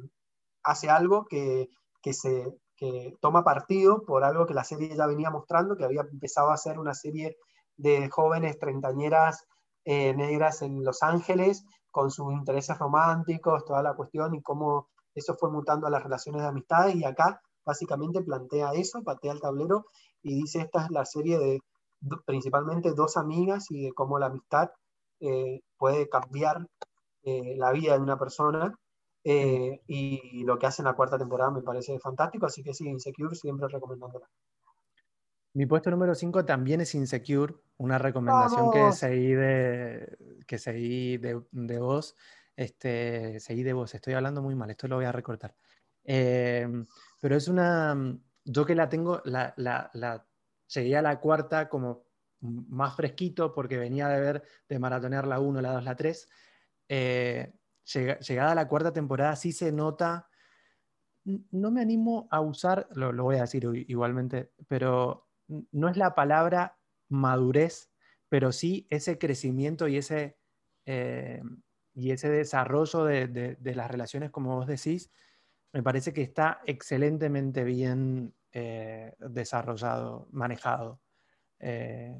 [0.63, 1.69] hace algo que,
[2.01, 2.47] que se
[2.79, 6.57] que toma partido por algo que la serie ya venía mostrando, que había empezado a
[6.57, 7.35] ser una serie
[7.75, 9.45] de jóvenes treintañeras
[9.83, 15.35] eh, negras en Los Ángeles, con sus intereses románticos, toda la cuestión y cómo eso
[15.37, 16.87] fue mutando a las relaciones de amistad.
[16.95, 19.87] Y acá básicamente plantea eso, patea el tablero
[20.21, 21.59] y dice, esta es la serie de
[22.25, 24.71] principalmente dos amigas y de cómo la amistad
[25.19, 26.67] eh, puede cambiar
[27.23, 28.73] eh, la vida de una persona.
[29.23, 33.35] y lo que hace en la cuarta temporada me parece fantástico, así que sí, Insecure
[33.35, 34.27] siempre recomendándola.
[35.53, 41.41] Mi puesto número 5 también es Insecure, una recomendación que seguí de, que seguí de,
[41.51, 42.15] de vos.
[42.55, 45.55] Este, seguí de vos, estoy hablando muy mal, esto lo voy a recortar.
[46.03, 47.95] Pero es una,
[48.45, 50.25] yo que la tengo, la, la, la,
[50.73, 52.05] llegué a la cuarta como
[52.41, 56.29] más fresquito porque venía de ver, de maratonear la 1, la 2, la 3.
[56.89, 57.53] Eh,
[57.85, 60.29] llegada a la cuarta temporada sí se nota,
[61.23, 65.27] no me animo a usar, lo, voy a decir igualmente, pero
[65.71, 66.77] no es la palabra
[67.09, 67.91] madurez,
[68.29, 70.37] pero sí ese crecimiento y ese,
[70.85, 71.41] eh,
[71.93, 75.11] y ese desarrollo de, las relaciones, como vos decís,
[75.73, 81.01] me parece que está excelentemente bien eh, desarrollado, manejado.
[81.59, 82.17] Eh,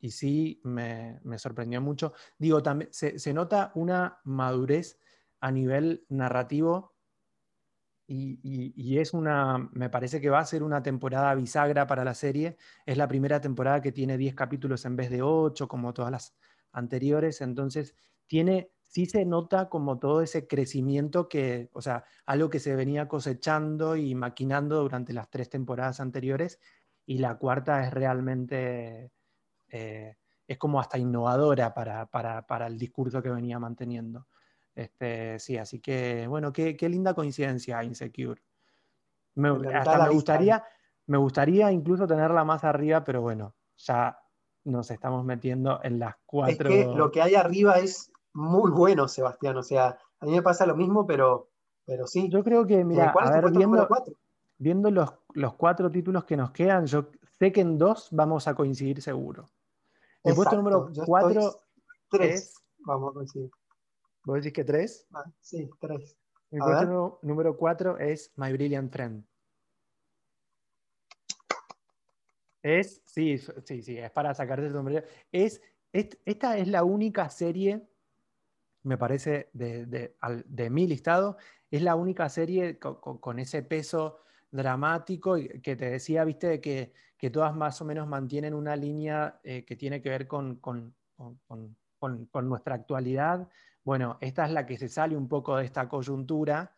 [0.00, 2.12] y sí, me, sorprendió mucho.
[2.36, 4.98] Digo, también se, nota una madurez
[5.40, 6.96] a nivel narrativo
[8.08, 12.56] y, es una, me parece que va a ser una temporada bisagra para la serie.
[12.84, 16.36] Es la primera temporada que tiene 10 capítulos en vez de 8, como todas las
[16.72, 17.40] anteriores.
[17.40, 17.94] Entonces,
[18.26, 23.08] tiene, sí se nota como todo ese crecimiento que, o sea, algo que se venía
[23.08, 26.60] cosechando y maquinando durante las tres temporadas anteriores.
[27.06, 29.10] Y la cuarta es realmente,
[29.70, 34.26] eh, es como hasta innovadora para, para, para el discurso que venía manteniendo.
[34.74, 38.42] Este, sí, así que, bueno, qué, linda coincidencia, Insecure.
[39.36, 40.62] Me, hasta me gustaría,
[41.06, 44.18] me gustaría incluso tenerla más arriba, pero bueno, ya
[44.64, 46.68] nos estamos metiendo en las cuatro.
[46.68, 49.56] Es que lo que hay arriba es muy bueno, Sebastián.
[49.56, 51.50] O sea, a mí me pasa lo mismo, pero,
[51.84, 52.28] pero sí.
[52.28, 53.88] Yo creo que, mira, a ver, viendo,
[54.58, 58.54] viendo los, los, cuatro títulos que nos quedan, yo sé que en dos vamos a
[58.54, 59.48] coincidir seguro.
[60.22, 61.56] El puesto número cuatro
[62.08, 63.50] tres, vamos a coincidir.
[64.24, 65.06] ¿Vos decís que tres?
[65.12, 66.16] Ah, sí, tres.
[66.50, 69.24] Mi puesto número cuatro es My Brilliant Friend.
[72.62, 75.04] Es, sí, sí, sí, es para sacarte el sombrero.
[75.32, 75.60] Es,
[75.92, 77.88] esta es la única serie,
[78.84, 81.36] me parece, de, de, mi listado,
[81.70, 87.54] es la única serie con, ese peso dramático que te decía, viste, que, que todas
[87.54, 90.94] más o menos mantienen una línea eh, que tiene que ver con, con,
[92.48, 93.48] nuestra actualidad,
[93.84, 96.74] bueno, esta es la que se sale un poco de esta coyuntura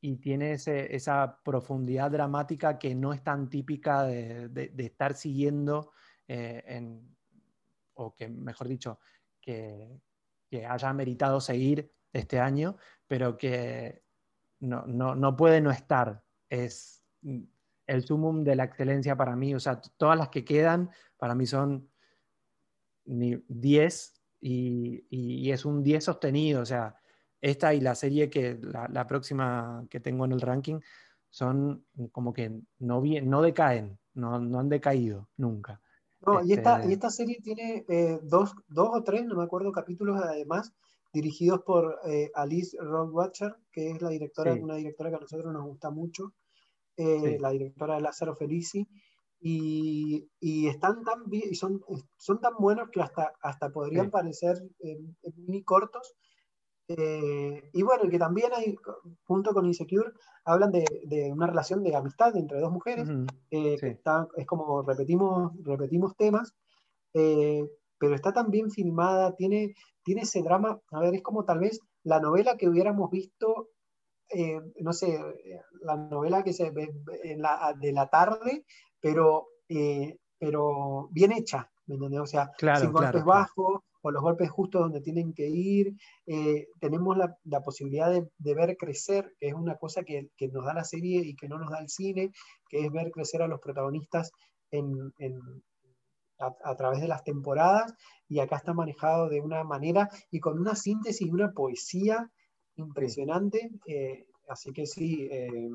[0.00, 5.92] y tiene esa profundidad dramática que no es tan típica de, estar siguiendo,
[6.28, 7.00] eh,
[7.94, 9.00] o que, mejor dicho,
[9.40, 10.00] que,
[10.68, 14.02] haya meritado seguir este año, pero que
[14.60, 16.22] no, puede no estar.
[16.48, 17.04] Es
[17.86, 19.54] el sumum de la excelencia para mí.
[19.54, 21.90] O sea, todas las que quedan para mí son
[23.04, 26.94] 10 y, es un 10 sostenido, o sea,
[27.40, 30.80] esta y la serie que la, próxima que tengo en el ranking
[31.30, 35.80] son como que no, no decaen, no, han decaído nunca.
[36.26, 39.44] No, y, esta, y este esta serie tiene eh, dos, dos, o tres, no me
[39.44, 40.72] acuerdo, capítulos además,
[41.12, 45.64] dirigidos por eh, Alice Rockwacher, que es la directora, una directora que a nosotros nos
[45.64, 46.34] gusta mucho,
[46.96, 48.88] eh, la directora de Lázaro Felici,
[49.40, 51.80] y, y, están tan y son,
[52.16, 54.98] son tan buenos que hasta, hasta podrían parecer eh,
[55.36, 56.16] mini cortos.
[56.88, 58.74] Eh, y bueno, que también hay,
[59.24, 60.10] junto con Insecure,
[60.44, 63.08] hablan de, de una relación de amistad entre dos mujeres,
[63.50, 66.54] eh, está, es como repetimos, repetimos temas,
[67.12, 71.80] pero está tan bien filmada, tiene, tiene ese drama, a ver, es como tal vez
[72.04, 73.68] la novela que hubiéramos visto
[74.30, 75.18] eh, no sé,
[75.80, 76.92] la novela que se ve
[77.24, 78.64] en la, de la tarde,
[79.00, 82.20] pero, eh, pero bien hecha, ¿me?
[82.20, 85.94] O sea, sin golpes bajos o los golpes justos donde tienen que ir.
[86.26, 90.48] Eh, tenemos la, la posibilidad de, de, ver crecer, que es una cosa que, que,
[90.48, 92.30] nos da la serie y que no nos da el cine,
[92.68, 94.30] que es ver crecer a los protagonistas
[94.70, 95.40] en, en,
[96.38, 97.94] a, a, través de las temporadas.
[98.28, 102.30] Y acá está manejado de una manera y con una síntesis y una poesía
[102.76, 103.70] impresionante.
[103.86, 105.70] Eh, así que sí, eh,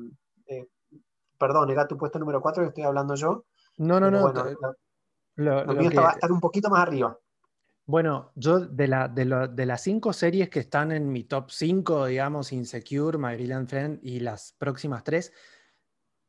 [1.38, 3.44] perdón, era tu puesto número 4 que estoy hablando yo.
[3.78, 4.22] No, no, no.
[4.22, 4.44] Bueno,
[5.36, 5.98] lo, lo, mío que...
[5.98, 7.18] va a estar un poquito más arriba.
[7.86, 12.50] Bueno, yo de, lo, de, las cinco series que están en mi top 5, digamos,
[12.52, 15.32] Insecure, My Brilliant Friend y las próximas tres,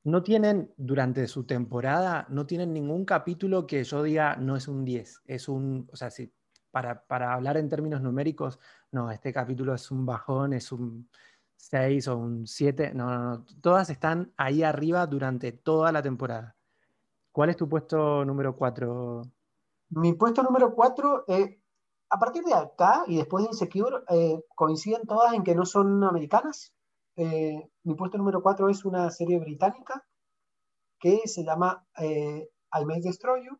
[0.03, 4.83] no tienen, durante su temporada, no tienen ningún capítulo que yo diga no es un
[4.85, 5.21] 10.
[5.25, 6.31] Es un, o sea, si
[6.71, 8.59] para, para, hablar en términos numéricos,
[8.91, 11.09] no, este capítulo es un bajón, es un
[11.55, 16.55] 6 o un 7, no, no, no, todas están ahí arriba durante toda la temporada.
[17.31, 19.23] ¿Cuál es tu puesto número 4?
[19.95, 21.59] Mi puesto número 4, eh,
[22.09, 26.03] a partir de acá y después de Insecure, eh, coinciden todas en que no son
[26.03, 26.73] americanas.
[27.15, 30.05] Eh, mi puesto número 4 es una serie británica
[30.99, 33.57] que se llama eh, I May Destroy You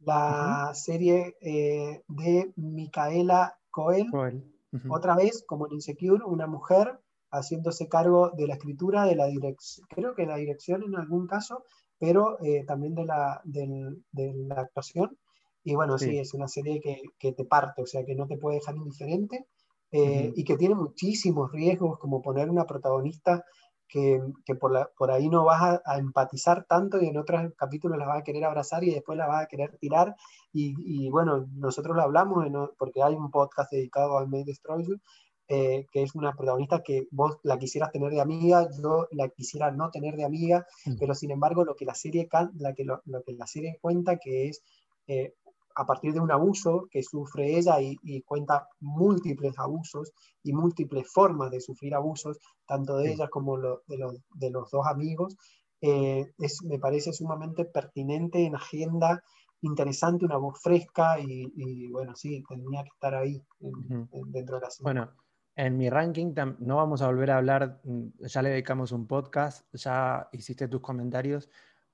[0.00, 0.74] la uh -huh.
[0.74, 4.44] serie eh, de Micaela Coel, Coel.
[4.72, 4.96] Uh -huh.
[4.96, 9.86] otra vez como en Insecure, una mujer haciéndose cargo de la escritura, de la dirección,
[9.88, 11.64] creo que la dirección en algún caso,
[11.98, 13.66] pero eh, también de la, de,
[14.12, 15.18] de la, actuación.
[15.64, 16.10] Y bueno, sí.
[16.10, 18.76] sí, es una serie que, que, te parte, o sea, que no te puede dejar
[18.76, 19.46] indiferente
[19.90, 20.32] eh, uh -huh.
[20.36, 23.44] y que tiene muchísimos riesgos, como poner una protagonista
[23.88, 27.52] que, que por, la, por, ahí no vas a, a, empatizar tanto y en otros
[27.56, 30.16] capítulos la vas a querer abrazar y después la vas a querer tirar.
[30.52, 34.84] Y, y bueno, nosotros lo hablamos en, porque hay un podcast dedicado a May Destroy
[34.84, 34.98] You,
[35.46, 39.70] eh, que es una protagonista que vos la quisieras tener de amiga, yo la quisiera
[39.70, 40.96] no tener de amiga, mm.
[40.98, 44.16] pero sin embargo lo que la serie, la que lo, lo que la serie cuenta
[44.16, 44.62] que es
[45.06, 45.34] eh,
[45.74, 51.10] a partir de un abuso que sufre ella y, y, cuenta múltiples abusos y múltiples
[51.12, 53.12] formas de sufrir abusos, tanto de sí.
[53.14, 55.36] ella como lo, de, los, de, los, dos amigos,
[55.80, 59.22] eh, es, me parece sumamente pertinente en agenda,
[59.62, 64.08] interesante, una voz fresca y, y bueno, sí, tenía que estar ahí en, uh -huh.
[64.12, 64.84] en, dentro de la serie.
[64.84, 65.10] Bueno,
[65.56, 69.66] en mi ranking no vamos a volver a hablar, mm, ya le dedicamos un podcast,
[69.72, 71.48] ya hiciste tus comentarios,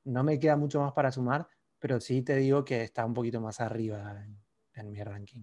[0.04, 1.46] no me queda mucho más para sumar,
[1.80, 4.38] pero sí te digo que está un poquito más arriba en,
[4.74, 5.42] en mi ranking.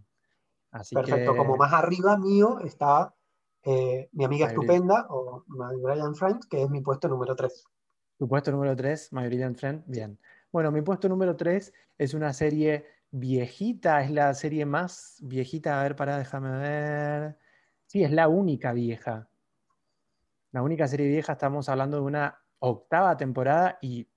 [0.72, 1.38] Así Perfecto, que...
[1.38, 3.14] como más arriba mío está
[3.64, 7.66] eh, mi amiga My estupenda o My Brilliant Friend, que es mi puesto número 3.
[8.18, 10.20] Tu puesto número 3, My Brilliant Friend, bien.
[10.52, 15.84] Bueno, mi puesto número 3 es una serie viejita, es la serie más viejita, a
[15.84, 17.38] ver, para, déjame ver.
[17.88, 19.30] Sí, es la única vieja.
[20.52, 24.08] La única serie vieja, estamos hablando de una octava temporada y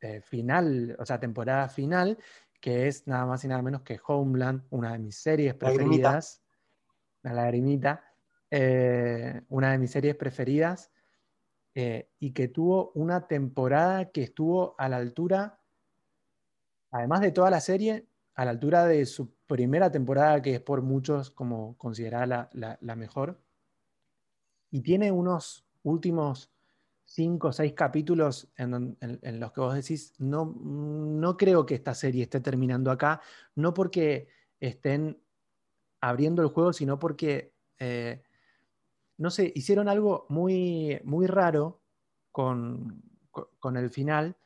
[0.00, 2.18] eh, final, o sea, temporada final,
[2.60, 6.42] que es nada más y nada menos que Homeland, una de mis series preferidas.
[7.22, 8.04] La lagrimita.
[8.50, 10.90] Eh, una de mis series preferidas.
[11.74, 15.60] Eh, y que tuvo una temporada que estuvo a la altura,
[16.90, 20.82] además de toda la serie, a la altura de su primera temporada, que es por
[20.82, 23.40] muchos como considerada la, la, la mejor.
[24.70, 26.50] Y tiene unos últimos
[27.08, 28.96] cinco o seis capítulos en,
[29.40, 33.22] los que vos decís, no, no creo que esta serie esté terminando acá,
[33.54, 34.28] no porque
[34.60, 35.18] estén
[36.02, 38.22] abriendo el juego, sino porque, eh,
[39.16, 41.80] no sé, hicieron algo muy, muy raro
[42.30, 44.36] con, con, el final,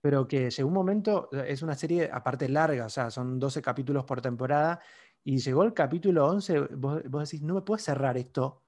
[0.00, 4.04] pero que llegó un momento, es una serie aparte larga, o sea, son 12 capítulos
[4.04, 4.80] por temporada,
[5.22, 8.64] y llegó el capítulo 11, vos, vos decís, no me puedes cerrar esto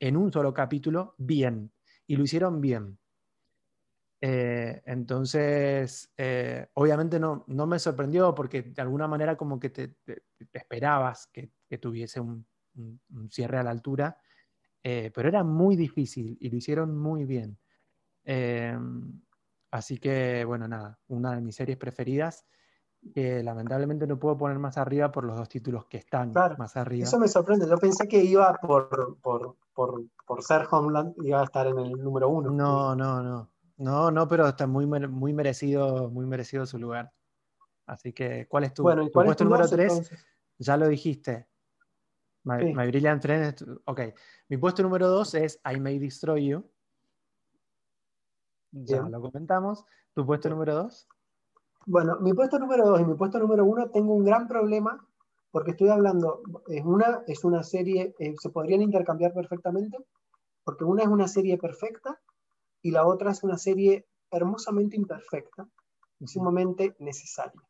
[0.00, 1.72] en un solo capítulo bien
[2.06, 2.98] y lo hicieron bien.
[4.20, 9.96] Eh, entonces, eh, obviamente no, no, me sorprendió porque de alguna manera como que te,
[10.52, 12.46] esperabas que, tuviese un,
[13.30, 14.18] cierre a la altura,
[14.82, 17.58] eh, pero era muy difícil y lo hicieron muy bien.
[19.70, 22.46] Así que, bueno, nada, una de mis series preferidas
[23.12, 26.76] que lamentablemente no puedo poner más arriba por los dos títulos que están claro, más
[26.76, 27.04] arriba.
[27.04, 31.44] Eso me sorprende, yo pensé que iba por, por, por, por ser Homeland, iba a
[31.44, 32.50] estar en el número uno.
[32.50, 37.12] No, no, no, no, no, pero está muy, muy, merecido, muy merecido su lugar.
[37.86, 39.92] Así que, ¿cuál es tu, bueno, tu cuál puesto es tu número dos, 3?
[39.92, 40.26] Entonces?
[40.58, 41.48] Ya lo dijiste.
[42.44, 42.74] My, sí.
[42.74, 43.80] My Brilliant Friend.
[43.86, 44.00] Ok.
[44.48, 46.70] Mi puesto número 2 es I May Destroy You.
[48.70, 49.10] Ya Bien.
[49.10, 49.84] lo comentamos.
[50.14, 50.56] ¿Tu puesto Bien.
[50.56, 51.08] número 2?
[51.88, 55.06] Bueno, mi puesto número 2 y mi puesto número 1 tengo un gran problema
[55.52, 59.96] porque estoy hablando, es una, es una serie, eh, se podrían intercambiar perfectamente,
[60.64, 62.20] porque una es una serie perfecta
[62.82, 65.68] y la otra es una serie hermosamente imperfecta
[66.18, 67.62] y sumamente necesaria.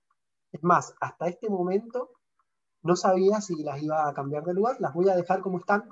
[0.51, 2.11] Es más, hasta este momento
[2.83, 5.91] no sabía si las iba a cambiar de lugar, las voy a dejar como están,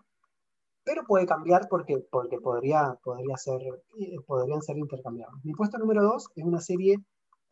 [0.82, 3.60] pero puede cambiar porque, porque podría, podría ser,
[3.98, 5.44] eh, podrían ser intercambiables.
[5.44, 6.96] Mi puesto número dos es una serie,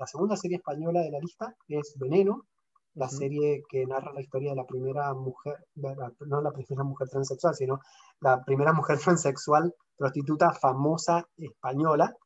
[0.02, 2.46] la segunda serie española de la lista, es Veneno,
[2.94, 7.54] la serie que narra la historia de la primera mujer, no la primera mujer transexual,
[7.54, 7.78] sino
[8.20, 12.16] la primera mujer transexual prostituta famosa española,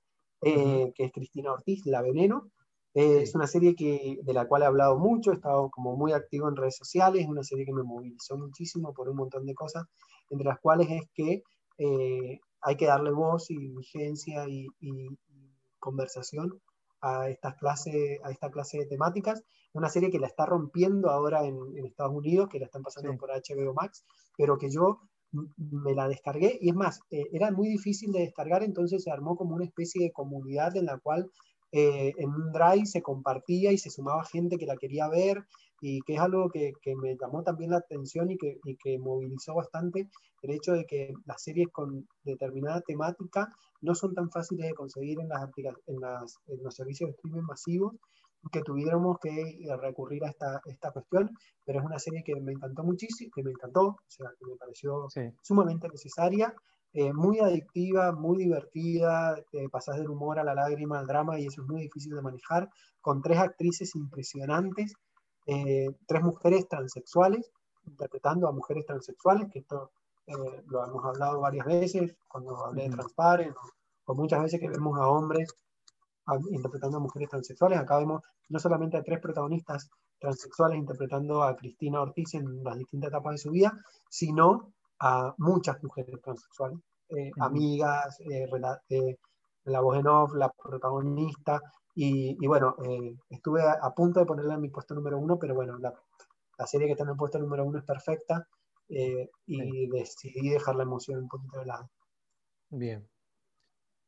[0.41, 2.51] eh, que es Cristina Ortiz, La Veneno.
[2.95, 6.13] Eh, es una serie que, de la cual he hablado mucho, he estado como muy
[6.13, 9.55] activo en redes sociales, es una serie que me movilizó muchísimo por un montón de
[9.55, 9.85] cosas,
[10.31, 11.43] entre las cuales es que
[11.77, 14.67] eh, hay que darle voz y vigencia y,
[15.79, 16.59] conversación
[17.01, 19.43] a, estas clase, a esta clase de temáticas.
[19.73, 23.31] Una serie que la está rompiendo ahora en, Estados Unidos, que la están pasando por
[23.31, 24.05] HBO Max,
[24.37, 25.01] pero que yo
[25.57, 29.37] me la descargué y es más, eh, era muy difícil de descargar, entonces se armó
[29.37, 31.31] como una especie de comunidad en la cual
[31.73, 35.45] eh, en un drive se compartía y se sumaba gente que la quería ver
[35.81, 38.99] y que es algo que, que me llamó también la atención y que, y que,
[38.99, 40.09] movilizó bastante
[40.43, 45.21] el hecho de que las series con determinada temática no son tan fáciles de conseguir
[45.21, 45.49] en, las,
[45.87, 47.95] en, las, en los servicios de streaming masivos
[48.53, 51.31] que tuviéramos que eh, recurrir a esta, esta cuestión,
[51.65, 54.57] pero es una serie que me encantó muchísimo, que me encantó, o sea, que me
[54.57, 55.09] pareció
[55.43, 56.55] sumamente necesaria,
[56.93, 59.37] eh, muy adictiva, muy divertida,
[59.71, 62.71] pasas del humor a la lágrima, al drama, y eso es muy difícil de manejar,
[63.01, 64.95] con tres actrices impresionantes,
[65.47, 67.51] eh, tres mujeres transexuales,
[67.87, 69.91] interpretando a mujeres transexuales, que esto
[70.67, 73.57] lo hemos hablado varias veces, cuando hablé de Transparent,
[74.07, 75.55] o muchas veces que vemos a hombres
[76.51, 77.79] interpretando a mujeres transexuales.
[77.79, 79.89] Acá vemos no solamente a tres protagonistas
[80.19, 83.73] transexuales interpretando a Cristina Ortiz en las distintas etapas de su vida,
[84.09, 86.79] sino a muchas mujeres transexuales,
[87.11, 88.49] eh, amigas, eh,
[88.89, 89.17] eh,
[89.65, 91.61] la voz en off, la protagonista,
[91.99, 92.77] y, bueno,
[93.31, 95.95] estuve a, punto de ponerla en mi puesto número uno, pero bueno, la,
[96.67, 98.47] serie que está en el puesto número uno es perfecta
[98.87, 101.91] y decidí dejar la emoción un poquito de lado.
[102.69, 103.09] Bien.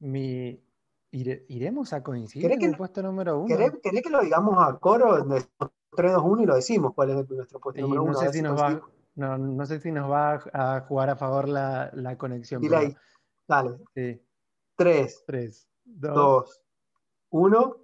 [0.00, 0.62] Mi,
[1.10, 3.46] ¿Iremos a coincidir en el puesto número uno?
[3.46, 5.28] ¿Querés, que lo digamos a coro en
[5.96, 8.60] 3, 2, 1 y lo decimos cuál es nuestro puesto número no Sé si nos
[8.60, 8.82] va,
[9.14, 12.60] no, no, sé si nos va a jugar a favor la, la conexión.
[12.60, 12.96] Dile ahí.
[13.48, 13.78] Dale.
[13.94, 14.20] Sí.
[14.76, 16.62] 3, 3 2,
[17.30, 17.76] 1.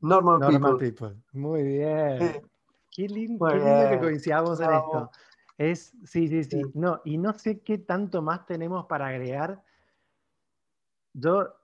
[0.00, 1.16] Normal, Normal people.
[1.32, 2.42] Muy bien.
[2.90, 5.10] Qué, lindo, qué lindo que coincidamos en esto.
[5.58, 6.62] Es, sí, sí, sí, sí.
[6.74, 9.62] No, y no sé qué tanto más tenemos para agregar.
[11.12, 11.60] Yo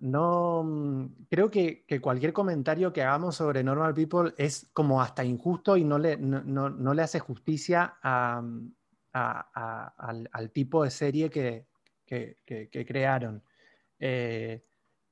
[0.00, 5.76] no, mm, creo que, cualquier comentario que hagamos sobre Normal People es como hasta injusto
[5.76, 8.68] y no le, no, le hace justicia mm,
[9.12, 11.66] al, tipo de serie que,
[12.86, 13.42] crearon.
[13.98, 14.64] Eh,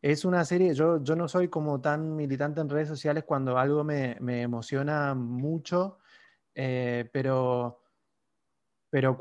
[0.05, 4.19] es una serie, yo, no soy como tan militante en redes sociales cuando algo me,
[4.43, 5.99] emociona mucho,
[6.55, 7.81] eh, pero,
[8.91, 9.17] pero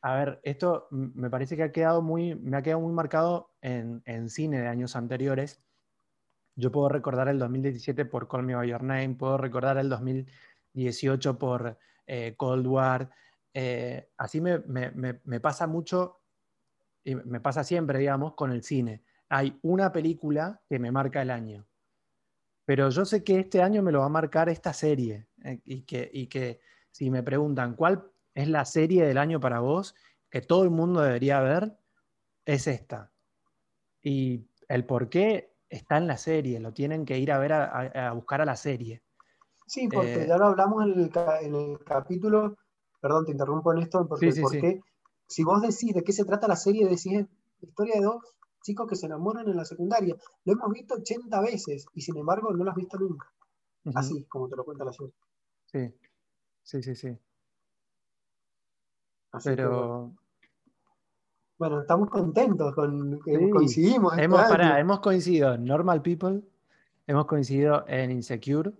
[0.00, 4.28] a ver, esto me parece que ha quedado muy, me ha quedado muy marcado en,
[4.28, 5.62] cine de años anteriores.
[6.56, 11.38] Yo puedo recordar el 2017 por Call Me By Your Name, puedo recordar el 2018
[11.38, 13.12] por eh, Cold War.
[13.54, 14.58] Eh, así me,
[15.40, 16.20] pasa mucho,
[17.04, 19.04] y me pasa siempre, digamos, con el cine.
[19.30, 21.66] Hay una película que me marca el año,
[22.66, 25.82] pero yo sé que este año me lo va a marcar esta serie eh, y,
[25.82, 26.60] que, y que
[26.90, 28.04] si me preguntan cuál
[28.34, 29.94] es la serie del año para vos
[30.30, 31.76] que todo el mundo debería ver,
[32.44, 33.10] es esta.
[34.02, 38.12] Y el por qué está en la serie, lo tienen que ir a ver a,
[38.12, 39.02] buscar a la serie.
[39.66, 41.10] Sí, porque eh, ya lo hablamos en
[41.54, 42.56] el, capítulo,
[43.00, 44.80] perdón, te interrumpo en esto, porque porque
[45.26, 47.26] si vos decís de qué se trata la serie, decís
[47.60, 48.22] historia de dos
[48.62, 50.16] chicos que se enamoran en la secundaria.
[50.44, 53.32] Lo hemos visto 80 veces y sin embargo no lo has visto nunca.
[53.94, 55.14] Así como te lo cuenta la serie.
[55.66, 55.94] Sí,
[56.62, 57.18] sí, sí, sí.
[59.44, 60.12] Pero.
[61.58, 61.80] bueno.
[61.80, 64.12] estamos contentos con que coincidimos.
[64.12, 64.42] Este hemos,
[64.76, 66.42] hemos coincidido en Normal People,
[67.06, 68.72] hemos coincidido en Insecure.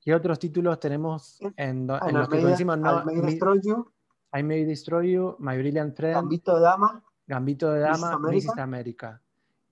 [0.00, 2.78] ¿Qué otros títulos tenemos en, los que coincidimos?
[2.78, 3.92] No, I May Destroy You.
[4.32, 6.14] I May Destroy You, My Brilliant Friend.
[6.14, 7.04] Gambito de Dama.
[7.26, 8.58] Gambito de Dama, Mrs.
[8.58, 9.20] America.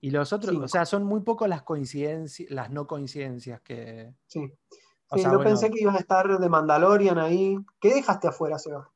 [0.01, 4.13] Y los otros, o sea, son muy pocos las coincidencias, las no coincidencias que.
[4.27, 4.51] Sí.
[5.15, 7.57] yo pensé que ibas a estar de Mandalorian ahí.
[7.79, 8.91] ¿Qué dejaste afuera, Seba?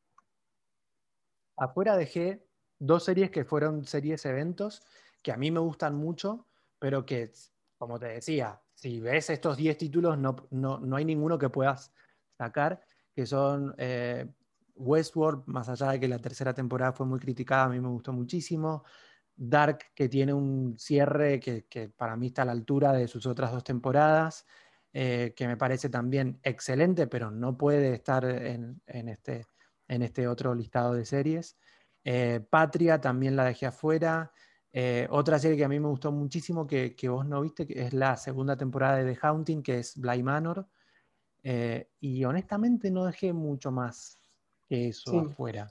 [1.58, 2.46] Afuera dejé
[2.78, 4.84] dos series que fueron series eventos
[5.22, 6.46] que a mí me gustan mucho,
[6.80, 7.32] pero que,
[7.78, 11.92] como te decía, si ves estos 10 títulos, no, no, hay ninguno que puedas
[12.38, 12.82] sacar,
[13.14, 14.28] que son eh,
[14.80, 18.14] Westworld, más allá de que la tercera temporada fue muy criticada, a mí me gustó
[18.14, 18.84] muchísimo.
[19.36, 23.52] Dark, que tiene un cierre que, para mí está a la altura de sus otras
[23.52, 24.46] dos temporadas,
[24.92, 29.46] eh, que me parece también excelente, pero no puede estar en, este,
[29.88, 31.58] este otro listado de series.
[32.04, 34.32] Eh, Patria también la dejé afuera.
[34.74, 37.94] Eh, otra serie que a mí me gustó muchísimo, que, vos no viste, que es
[37.94, 40.68] la segunda temporada de The Haunting, que es Bly Manor.
[42.02, 44.19] y honestamente no dejé mucho más
[44.70, 45.70] que eso afuera.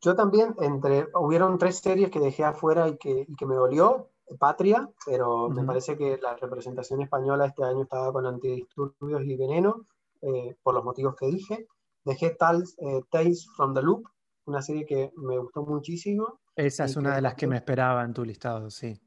[0.00, 4.08] Yo también, entre, hubieron tres series que dejé afuera y que, y que me dolió.
[4.38, 9.86] Patria, pero me parece que la representación española este año estaba con antidisturbios y veneno,
[10.22, 11.66] eh, por los motivos que dije.
[12.04, 14.06] Dejé Tales, eh, Tales from the Loop,
[14.44, 16.40] una serie que me gustó muchísimo.
[16.54, 19.00] Esa es una de las que me esperaba en tu listado, sí.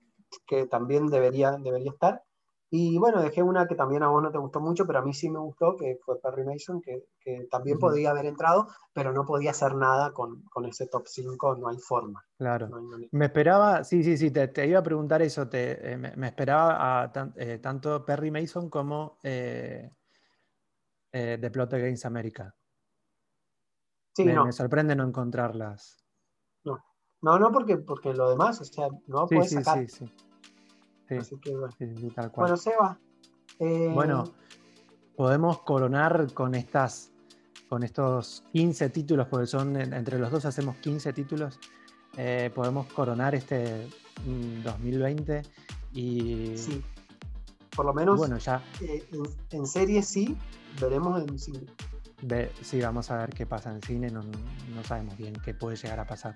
[0.46, 2.22] Que también debería, debería estar.
[2.76, 5.14] Y bueno, dejé una que también a vos no te gustó mucho, pero a mí
[5.14, 9.28] sí me gustó, que fue Perry Mason, que, que también podía haber entrado, pero no
[9.28, 12.26] podía hacer nada con, con ese top 5, no hay forma.
[12.36, 12.72] Claro.
[13.12, 17.04] me esperaba, sí, sí, sí, te, te, iba a preguntar eso, te, eh, me, esperaba
[17.04, 19.92] a eh, tanto Perry Mason como eh,
[21.12, 22.56] The Plot Against America.
[24.16, 24.46] Sí, me, no.
[24.46, 26.04] me sorprende no encontrarlas.
[26.64, 26.84] No,
[27.22, 29.88] no, no porque, porque lo demás, o sea, no sí, puedes sí, sacar.
[29.88, 30.33] Sí, sí.
[32.42, 32.58] Bueno.
[32.58, 33.00] Seba.
[33.60, 34.24] Eh, bueno,
[35.16, 37.14] podemos coronar con estas
[37.74, 41.60] con estos 15 títulos, porque son entre los dos hacemos 15 títulos,
[42.18, 43.88] eh, podemos coronar este
[44.64, 46.56] 2020 mm, y...
[46.56, 46.84] Sí,
[47.76, 49.04] por lo menos bueno, ya, eh,
[49.50, 50.38] en, serie sí,
[50.80, 51.40] veremos en
[52.28, 52.52] cine.
[52.62, 56.00] sí, vamos a ver qué pasa en cine, no, no sabemos bien qué puede llegar
[56.00, 56.34] a pasar.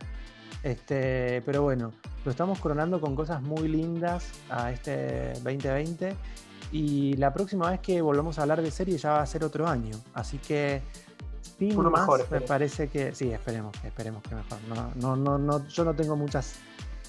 [0.63, 1.93] Este, pero bueno,
[2.25, 6.15] lo estamos coronando con cosas muy lindas a este 2020.
[6.71, 9.67] Y la próxima vez que volvamos a hablar de serie ya va a ser otro
[9.67, 9.95] año.
[10.13, 10.81] Así que
[11.57, 13.15] sin Uno más, me parece que.
[13.15, 14.59] Sí, esperemos, esperemos que mejor.
[14.95, 16.55] No, no, no, yo no tengo muchas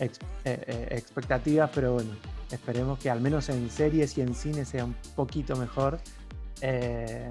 [0.00, 0.10] eh,
[0.44, 2.10] eh, expectativas, pero bueno,
[2.50, 5.98] esperemos que al menos en series y en cine sea un poquito mejor.
[6.60, 7.30] Eh,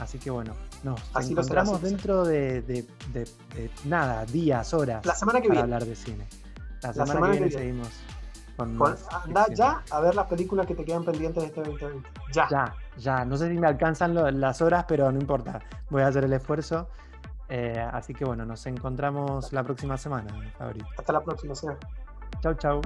[0.00, 2.86] así que bueno, nos encontramos dentro de,
[3.84, 5.04] nada, días, horas.
[5.04, 6.26] La semana que para hablar de cine.
[6.82, 7.88] La semana, que, viene seguimos
[8.56, 8.78] con
[9.24, 12.08] Anda ya a ver las películas que te quedan pendientes de este 2020.
[12.32, 12.46] Ya.
[12.50, 13.24] Ya, ya.
[13.24, 15.60] No sé si me alcanzan las horas, pero no importa.
[15.90, 16.88] Voy a hacer el esfuerzo.
[17.48, 20.32] Eh, así que bueno, nos encontramos la próxima semana,
[20.96, 21.80] Hasta la próxima, semana.
[22.40, 22.80] Chau, chau.